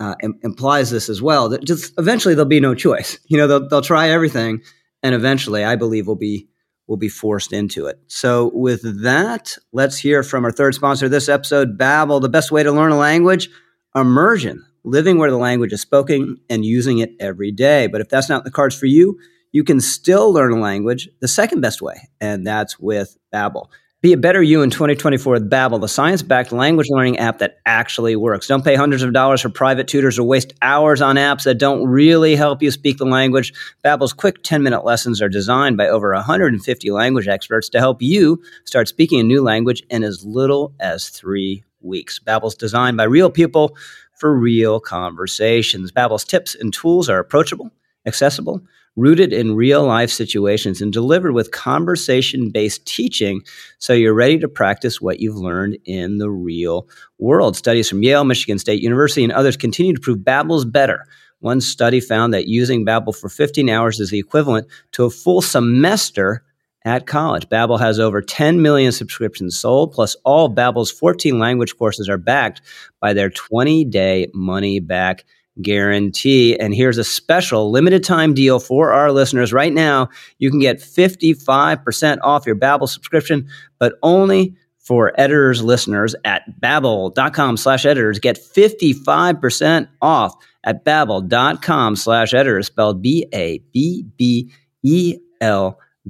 [0.00, 3.18] uh, implies this as well that just eventually there'll be no choice.
[3.28, 4.62] You know, they'll, they'll try everything.
[5.02, 6.48] And eventually, I believe we'll be
[6.88, 7.98] will be forced into it.
[8.08, 12.62] So, with that, let's hear from our third sponsor this episode, Babbel, the best way
[12.62, 13.48] to learn a language,
[13.94, 17.86] immersion, living where the language is spoken and using it every day.
[17.86, 19.18] But if that's not the cards for you,
[19.52, 23.68] you can still learn a language the second best way, and that's with Babbel.
[24.00, 28.16] Be a better you in 2024 with Babbel, the science-backed language learning app that actually
[28.16, 28.48] works.
[28.48, 31.86] Don't pay hundreds of dollars for private tutors or waste hours on apps that don't
[31.86, 33.52] really help you speak the language.
[33.84, 38.88] Babbel's quick 10-minute lessons are designed by over 150 language experts to help you start
[38.88, 42.18] speaking a new language in as little as 3 weeks.
[42.18, 43.76] Babbel's designed by real people
[44.18, 45.92] for real conversations.
[45.92, 47.70] Babbel's tips and tools are approachable,
[48.04, 48.62] accessible,
[48.96, 53.40] rooted in real life situations and delivered with conversation based teaching
[53.78, 56.88] so you're ready to practice what you've learned in the real
[57.18, 57.56] world.
[57.56, 61.06] Studies from Yale, Michigan State University, and others continue to prove Babbel's better.
[61.40, 65.42] One study found that using Babbel for 15 hours is the equivalent to a full
[65.42, 66.44] semester
[66.84, 67.48] at college.
[67.48, 72.60] Babbel has over 10 million subscriptions sold, plus all Babbel's 14 language courses are backed
[73.00, 75.24] by their 20-day money back
[75.60, 76.56] guarantee.
[76.58, 80.08] And here's a special limited time deal for our listeners right now.
[80.38, 83.48] You can get 55% off your Babbel subscription,
[83.78, 88.18] but only for editors listeners at babbel.com slash editors.
[88.18, 90.34] Get 55% off
[90.64, 93.68] at babbel.com slash editors, spelled B-A-B-B-E-L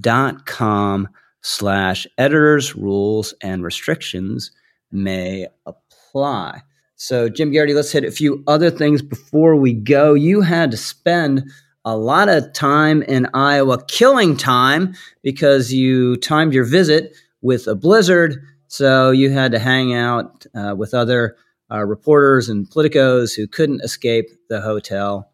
[0.01, 1.09] dot com
[1.43, 2.75] slash editors.
[2.75, 4.53] Rules and restrictions
[4.91, 6.63] may apply.
[7.03, 10.15] So, Jim Geraghty, let's hit a few other things before we go.
[10.15, 11.51] You had to spend
[11.85, 17.75] a lot of time in Iowa, killing time because you timed your visit with a
[17.75, 21.37] blizzard, So you had to hang out uh, with other
[21.73, 25.29] uh, reporters and politicos who couldn't escape the hotel.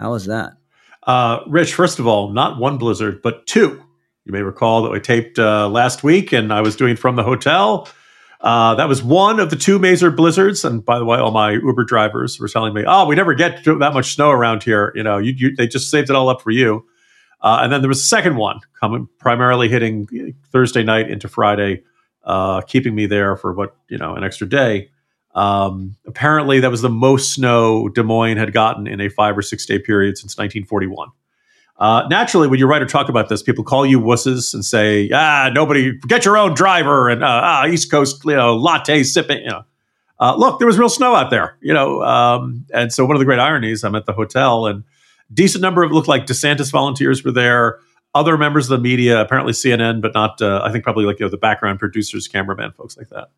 [0.00, 0.54] How was that?
[1.04, 3.80] Uh, Rich, first of all, not one blizzard, but two.
[4.24, 7.22] You may recall that we taped uh, last week and I was doing from the
[7.22, 7.88] hotel.
[8.42, 10.64] Uh, that was one of the two major blizzards.
[10.64, 13.64] And by the way, all my Uber drivers were telling me, "Oh, we never get
[13.64, 14.92] that much snow around here.
[14.96, 16.84] You know, you, you, they just saved it all up for you."
[17.40, 21.82] Uh, and then there was a second one coming, primarily hitting Thursday night into Friday,
[22.24, 24.90] uh, keeping me there for what you know an extra day.
[25.36, 29.42] Um, apparently, that was the most snow Des Moines had gotten in a five or
[29.42, 31.08] six day period since 1941.
[31.82, 35.10] Uh, naturally, when you write or talk about this, people call you wusses and say,
[35.12, 39.38] "Ah, nobody, get your own driver," and uh, "Ah, East Coast, you know, latte sipping."
[39.38, 39.64] You know,
[40.20, 43.18] uh, look, there was real snow out there, you know, um, and so one of
[43.18, 44.84] the great ironies, I'm at the hotel, and
[45.34, 47.80] decent number of looked like DeSantis volunteers were there.
[48.14, 51.26] Other members of the media, apparently CNN, but not, uh, I think probably like you
[51.26, 53.30] know, the background producers, cameraman, folks like that.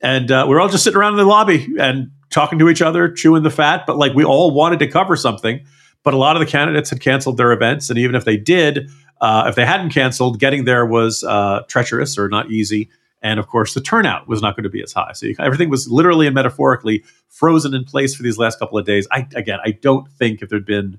[0.00, 2.80] And uh, we are all just sitting around in the lobby and talking to each
[2.80, 3.84] other, chewing the fat.
[3.86, 5.66] But like we all wanted to cover something,
[6.04, 8.90] but a lot of the candidates had canceled their events, and even if they did,
[9.20, 12.90] uh, if they hadn't canceled, getting there was uh, treacherous or not easy.
[13.22, 15.12] And of course, the turnout was not going to be as high.
[15.12, 18.84] So you, everything was literally and metaphorically frozen in place for these last couple of
[18.84, 19.06] days.
[19.12, 20.98] I again, I don't think if there'd been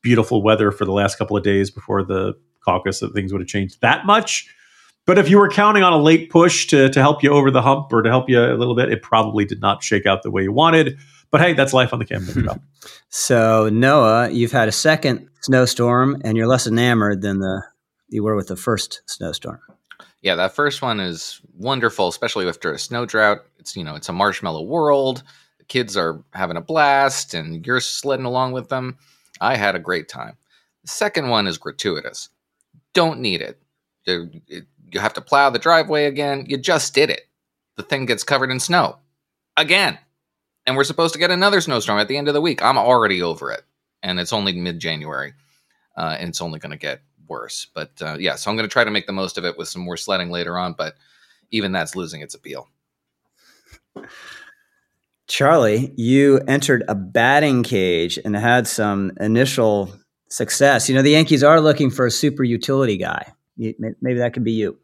[0.00, 2.34] beautiful weather for the last couple of days before the
[2.64, 4.48] caucus, that things would have changed that much.
[5.04, 7.62] But if you were counting on a late push to, to help you over the
[7.62, 10.30] hump or to help you a little bit, it probably did not shake out the
[10.30, 10.98] way you wanted.
[11.30, 12.42] But hey, that's life on the campaign hmm.
[12.44, 12.62] trail.
[13.08, 17.62] so Noah, you've had a second snowstorm, and you're less enamored than the
[18.08, 19.60] you were with the first snowstorm.
[20.22, 23.38] Yeah, that first one is wonderful, especially after a snow drought.
[23.58, 25.22] It's you know it's a marshmallow world.
[25.58, 28.98] The kids are having a blast, and you're sledding along with them.
[29.40, 30.36] I had a great time.
[30.82, 32.30] The second one is gratuitous.
[32.94, 33.60] Don't need it.
[34.06, 36.46] it you have to plow the driveway again.
[36.48, 37.28] You just did it.
[37.76, 38.98] The thing gets covered in snow
[39.56, 39.98] again.
[40.68, 42.62] And we're supposed to get another snowstorm at the end of the week.
[42.62, 43.62] I'm already over it.
[44.02, 45.32] And it's only mid January.
[45.96, 47.66] Uh, and it's only going to get worse.
[47.72, 49.68] But uh, yeah, so I'm going to try to make the most of it with
[49.68, 50.74] some more sledding later on.
[50.74, 50.96] But
[51.50, 52.68] even that's losing its appeal.
[55.26, 59.90] Charlie, you entered a batting cage and had some initial
[60.28, 60.86] success.
[60.86, 63.32] You know, the Yankees are looking for a super utility guy.
[63.56, 64.76] Maybe that could be you.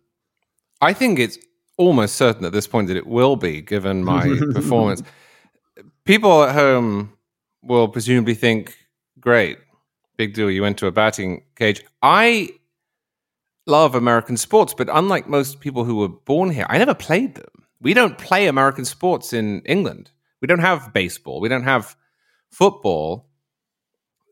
[0.81, 1.37] I think it's
[1.77, 5.03] almost certain at this point that it will be, given my performance.
[6.05, 7.15] People at home
[7.63, 8.77] will presumably think,
[9.21, 9.59] great,
[10.19, 10.51] big deal.
[10.51, 11.83] You went to a batting cage.
[12.03, 12.51] I
[13.67, 17.47] love American sports, but unlike most people who were born here, I never played them.
[17.81, 20.11] We don't play American sports in England.
[20.43, 21.41] We don't have baseball.
[21.41, 21.97] We don't have
[22.51, 23.31] football.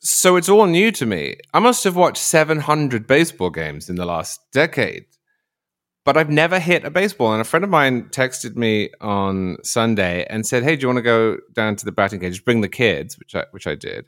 [0.01, 1.37] So it's all new to me.
[1.55, 5.07] I must have watched 700 baseball games in the last decade,
[6.05, 7.33] but I've never hit a baseball.
[7.33, 10.99] And a friend of mine texted me on Sunday and said, "Hey, do you want
[10.99, 12.45] to go down to the batting cage?
[12.45, 14.07] Bring the kids," which I which I did.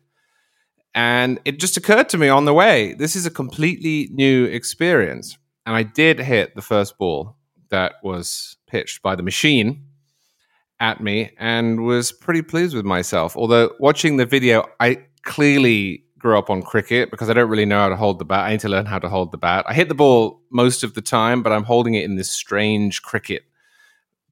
[0.95, 5.37] And it just occurred to me on the way, this is a completely new experience.
[5.67, 7.37] And I did hit the first ball
[7.71, 9.87] that was pitched by the machine
[10.79, 13.37] at me and was pretty pleased with myself.
[13.37, 17.81] Although watching the video, I clearly grew up on cricket because I don't really know
[17.81, 18.47] how to hold the bat.
[18.47, 19.67] I need to learn how to hold the bat.
[19.69, 23.03] I hit the ball most of the time, but I'm holding it in this strange
[23.03, 23.43] cricket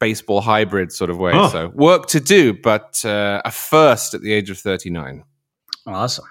[0.01, 1.33] baseball hybrid sort of way.
[1.35, 1.51] Oh.
[1.51, 5.23] So work to do, but uh, a first at the age of 39.
[5.87, 6.25] Awesome.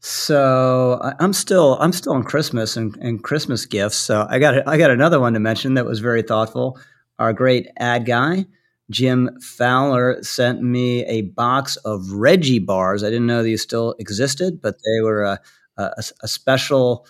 [0.00, 3.98] So I'm still I'm still on Christmas and, and Christmas gifts.
[3.98, 6.80] So I got I got another one to mention that was very thoughtful.
[7.18, 8.46] Our great ad guy
[8.90, 13.02] Jim Fowler sent me a box of Reggie bars.
[13.02, 15.40] I didn't know these still existed, but they were a,
[15.76, 15.90] a,
[16.22, 17.06] a special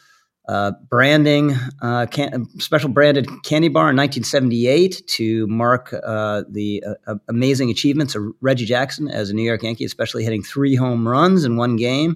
[0.48, 7.16] uh, branding, uh, can, special branded candy bar in 1978 to mark uh, the uh,
[7.28, 11.44] amazing achievements of Reggie Jackson as a New York Yankee, especially hitting three home runs
[11.44, 12.10] in one game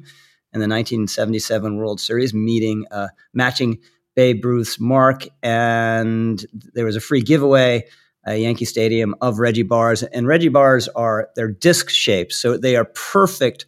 [0.53, 3.78] in the 1977 World Series, meeting uh, matching
[4.15, 5.27] Babe Ruth's mark.
[5.43, 7.85] And there was a free giveaway
[8.27, 10.03] uh, Yankee Stadium of Reggie bars.
[10.03, 13.67] And Reggie bars are they're disc shaped, so they are perfect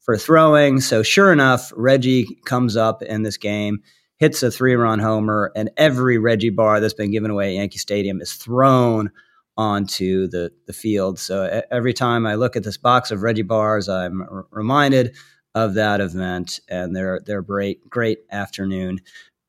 [0.00, 0.80] for throwing.
[0.80, 3.78] So sure enough, Reggie comes up in this game,
[4.18, 7.78] hits a three run homer, and every Reggie bar that's been given away at Yankee
[7.78, 9.10] Stadium is thrown
[9.56, 11.18] onto the the field.
[11.18, 15.16] So every time I look at this box of Reggie bars, I'm r- reminded
[15.54, 18.98] of that event and their their great great afternoon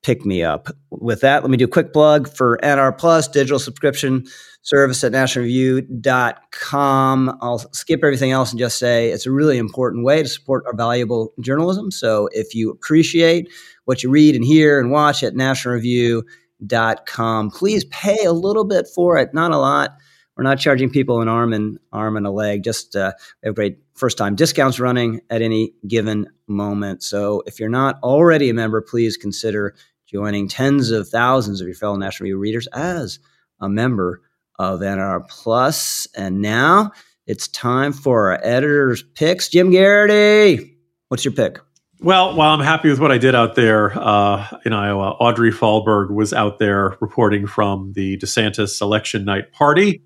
[0.06, 0.70] pick me up.
[0.92, 4.26] With that, let me do a quick plug for NR Plus digital subscription
[4.62, 7.38] service at nationalreview.com.
[7.42, 10.76] I'll skip everything else and just say it's a really important way to support our
[10.76, 11.90] valuable journalism.
[11.90, 13.52] So if you appreciate
[13.86, 19.18] what you read and hear and watch at nationalreview.com, Please pay a little bit for
[19.18, 19.98] it, not a lot.
[20.38, 22.64] We're not charging people an arm and arm and a leg.
[22.64, 27.04] Just uh, we have great first time discounts running at any given moment.
[27.04, 29.76] So if you're not already a member, please consider
[30.16, 33.20] joining tens of thousands of your fellow National Review readers as
[33.60, 34.22] a member
[34.58, 36.08] of NR Plus.
[36.16, 36.94] And now
[37.28, 39.50] it's time for our editor's picks.
[39.50, 40.78] Jim Geraghty,
[41.10, 41.60] what's your pick?
[42.00, 46.12] Well, while I'm happy with what I did out there uh, in Iowa, Audrey Fahlberg
[46.12, 50.02] was out there reporting from the DeSantis election night party,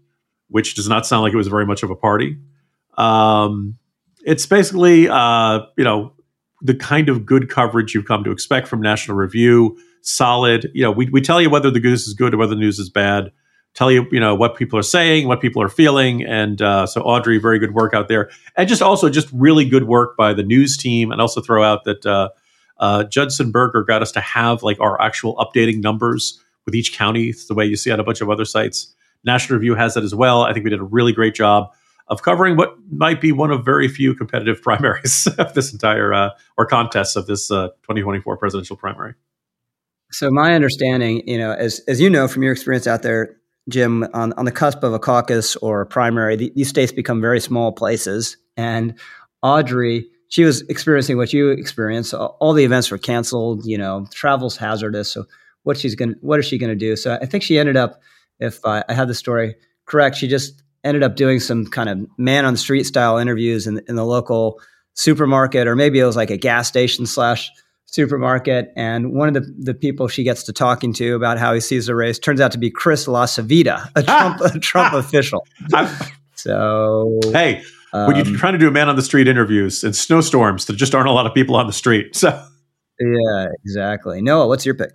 [0.48, 2.36] which does not sound like it was very much of a party.
[2.98, 3.78] Um,
[4.26, 6.14] it's basically, uh, you know,
[6.62, 9.78] the kind of good coverage you've come to expect from National Review.
[10.02, 12.60] Solid, you know, we, we tell you whether the news is good or whether the
[12.60, 13.32] news is bad.
[13.76, 17.02] Tell you you know what people are saying what people are feeling and uh, so
[17.02, 18.30] audrey very good work out there.
[18.58, 21.84] And just also just really good work by the news team and also throw out
[21.84, 22.30] that uh,
[22.78, 27.34] uh, judson berger got us to have like our actual updating numbers with each county
[27.48, 28.94] the way you see on a bunch of other sites.
[29.24, 30.44] National review has that as well.
[30.44, 31.72] I think we did a really great job
[32.10, 36.30] of covering what might be one of very few competitive primaries of this entire uh,
[36.58, 39.14] or contests of this 2024 uh, presidential primary
[40.12, 43.38] so my understanding, you know, as as you know from your experience out there,
[43.70, 47.22] Jim, on, on the cusp of a caucus or a primary, the, these states become
[47.22, 48.38] very small places.
[48.58, 48.96] And
[49.44, 52.14] Audrey, she was experiencing what you experienced.
[52.14, 53.66] All the events were canceled.
[53.66, 55.12] You know, travel's hazardous.
[55.12, 55.26] So
[55.64, 56.96] what she's going, what is she going to do?
[56.96, 58.02] So I think she ended up,
[58.40, 59.56] if I, I have the story
[59.86, 63.68] correct, she just ended up doing some kind of man on the street style interviews
[63.68, 64.60] in, in the local
[64.94, 67.52] supermarket, or maybe it was like a gas station slash
[67.86, 71.60] supermarket, and one of the, the people she gets to talking to about how he
[71.60, 75.46] sees the race turns out to be Chris LaCivita, a Trump a Trump official.
[76.36, 79.94] so hey, um, when you're trying to do a man on the street interviews in
[79.94, 82.24] snowstorms, there just aren't a lot of people on the street.
[83.00, 84.22] So yeah, exactly.
[84.22, 84.92] Noah, what's your pick?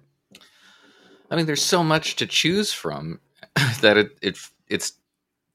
[1.31, 3.19] I mean, there's so much to choose from
[3.81, 4.39] that it, it
[4.69, 4.93] it's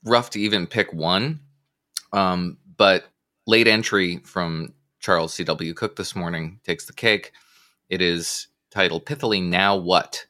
[0.03, 1.39] rough to even pick one.
[2.13, 3.05] Um, but
[3.45, 5.73] late entry from Charles C.W.
[5.73, 7.31] Cooke this morning takes the cake.
[7.89, 10.25] It is titled Pithily Now What?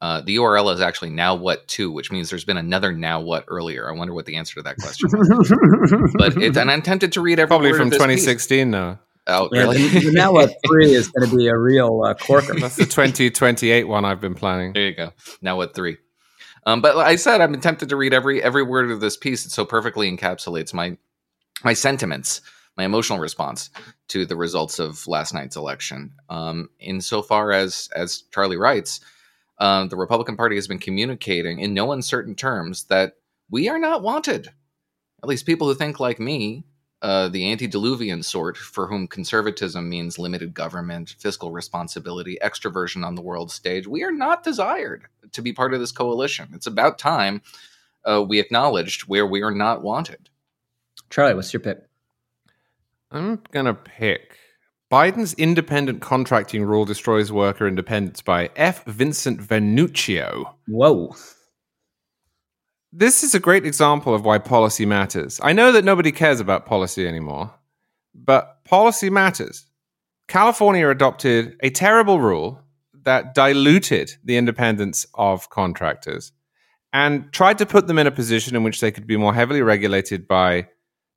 [0.00, 3.44] Uh, the URL is actually now what two, which means there's been another now what
[3.48, 3.88] earlier.
[3.88, 6.12] I wonder what the answer to that question is.
[6.18, 8.98] but it's, and I'm tempted to read every probably from 2016 now.
[9.26, 9.88] Oh, yeah, really?
[9.88, 12.52] the, the now what three is going to be a real uh, corker.
[12.60, 14.74] That's the 2028 one I've been planning.
[14.74, 15.12] There you go.
[15.40, 15.96] Now what three?
[16.66, 19.44] Um, but I said I'm tempted to read every every word of this piece.
[19.44, 20.96] It so perfectly encapsulates my
[21.62, 22.40] my sentiments
[22.76, 23.70] my emotional response
[24.08, 26.12] to the results of last night's election.
[26.28, 29.00] Um, insofar as as Charlie writes,
[29.58, 33.14] uh, the Republican Party has been communicating in no uncertain terms that
[33.50, 34.48] we are not wanted.
[35.22, 36.64] At least people who think like me,
[37.04, 43.20] uh, the antediluvian sort, for whom conservatism means limited government, fiscal responsibility, extroversion on the
[43.20, 46.48] world stage, we are not desired to be part of this coalition.
[46.54, 47.42] It's about time
[48.06, 50.30] uh, we acknowledged where we are not wanted.
[51.10, 51.78] Charlie, what's your pick?
[53.10, 54.38] I'm going to pick
[54.90, 58.82] Biden's independent contracting rule destroys worker independence by F.
[58.86, 60.54] Vincent Vernuccio.
[60.68, 61.14] Whoa.
[62.96, 65.40] This is a great example of why policy matters.
[65.42, 67.52] I know that nobody cares about policy anymore,
[68.14, 69.66] but policy matters.
[70.28, 72.60] California adopted a terrible rule
[73.02, 76.30] that diluted the independence of contractors
[76.92, 79.60] and tried to put them in a position in which they could be more heavily
[79.60, 80.68] regulated by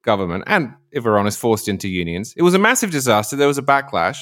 [0.01, 2.33] government and, if we're honest, forced into unions.
[2.35, 3.35] It was a massive disaster.
[3.35, 4.17] There was a backlash.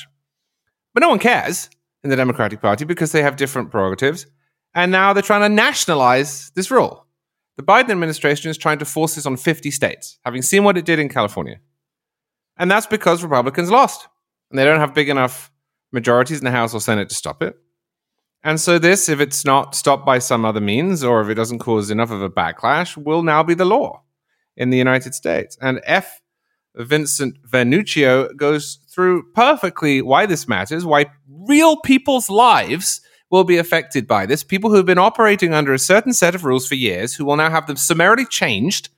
[0.93, 1.69] But no one cares
[2.03, 4.25] in the Democratic Party because they have different prerogatives.
[4.73, 7.04] And now they're trying to nationalize this rule.
[7.57, 10.85] The Biden administration is trying to force this on 50 states, having seen what it
[10.85, 11.59] did in California.
[12.57, 14.07] And that's because Republicans lost.
[14.49, 15.51] And they don't have big enough
[15.91, 17.55] majorities in the House or Senate to stop it.
[18.43, 21.59] And so, this, if it's not stopped by some other means or if it doesn't
[21.59, 24.03] cause enough of a backlash, will now be the law
[24.55, 25.57] in the United States.
[25.61, 26.21] And F.
[26.75, 34.07] Vincent Vernuccio goes through perfectly why this matters, why real people's lives will be affected
[34.07, 34.43] by this.
[34.43, 37.35] People who have been operating under a certain set of rules for years, who will
[37.35, 38.89] now have them summarily changed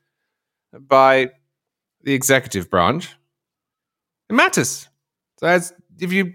[0.72, 1.30] by
[2.02, 3.14] the executive branch.
[4.28, 4.88] It matters.
[5.38, 6.34] So, as if you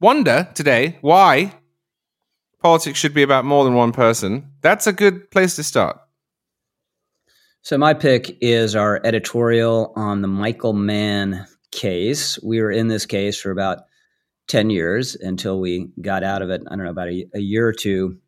[0.00, 1.52] wonder today why
[2.62, 5.98] politics should be about more than one person, that's a good place to start.
[7.60, 12.38] So my pick is our editorial on the Michael Mann case.
[12.42, 13.84] We were in this case for about
[14.48, 17.66] 10 years until we got out of it, I don't know, about a, a year
[17.66, 18.18] or two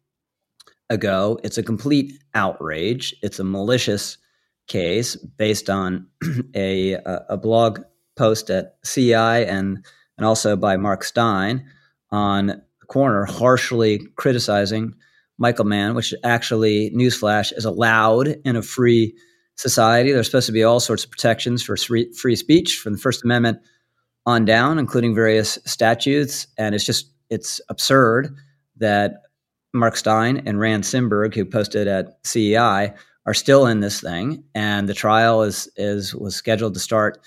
[0.88, 1.38] ago.
[1.43, 3.14] It's a complete outrage.
[3.22, 4.18] It's a malicious
[4.66, 6.06] case based on
[6.55, 6.94] a,
[7.28, 7.80] a blog
[8.16, 9.84] post at CEI and,
[10.16, 11.66] and also by Mark Steyn
[12.10, 14.94] on the corner harshly criticizing
[15.38, 19.14] Michael Mann, which actually, newsflash, is allowed in a free
[19.56, 20.12] society.
[20.12, 23.22] There's supposed to be all sorts of protections for free, free speech from the First
[23.22, 23.59] Amendment
[24.27, 26.47] on down, including various statutes.
[26.59, 28.35] And it's just, it's absurd
[28.77, 29.23] that
[29.73, 32.93] Mark Steyn and Rand Simberg, who posted at CEI,
[33.24, 34.44] are still in this thing.
[34.55, 37.19] And the trial is, is was scheduled to start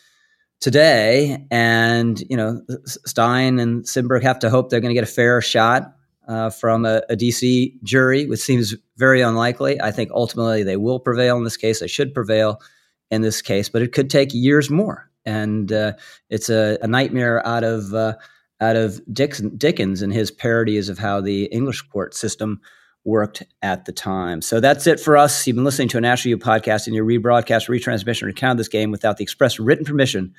[0.59, 1.45] today.
[1.51, 5.41] And, you know, Steyn and Simberg have to hope they're going to get a fair
[5.41, 5.95] shot
[6.27, 9.81] uh, from a, a, DC jury, which seems very unlikely.
[9.81, 11.79] I think ultimately they will prevail in this case.
[11.79, 12.61] They should prevail
[13.09, 15.08] in this case, but it could take years more.
[15.25, 15.93] And uh,
[16.29, 18.15] it's a, a, nightmare out of uh,
[18.61, 22.61] out of Dickens and his parodies of how the English court system
[23.05, 24.41] worked at the time.
[24.41, 25.45] So that's it for us.
[25.47, 28.57] You've been listening to a National Review podcast, and your rebroadcast, retransmission, or account of
[28.57, 30.33] this game without the express written permission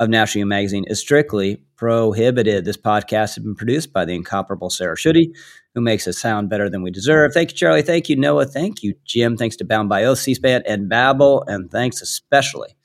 [0.00, 2.64] of National Review Magazine is strictly prohibited.
[2.64, 5.32] This podcast has been produced by the incomparable Sarah Schutte,
[5.74, 7.32] who makes it sound better than we deserve.
[7.32, 7.82] Thank you, Charlie.
[7.82, 8.46] Thank you, Noah.
[8.46, 9.36] Thank you, Jim.
[9.36, 11.44] Thanks to Bound by Oath, C-SPAN, and Babbel.
[11.46, 12.76] And thanks especially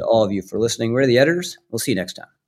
[0.00, 0.92] to all of you for listening.
[0.92, 1.58] We're the editors.
[1.70, 2.39] We'll see you next time.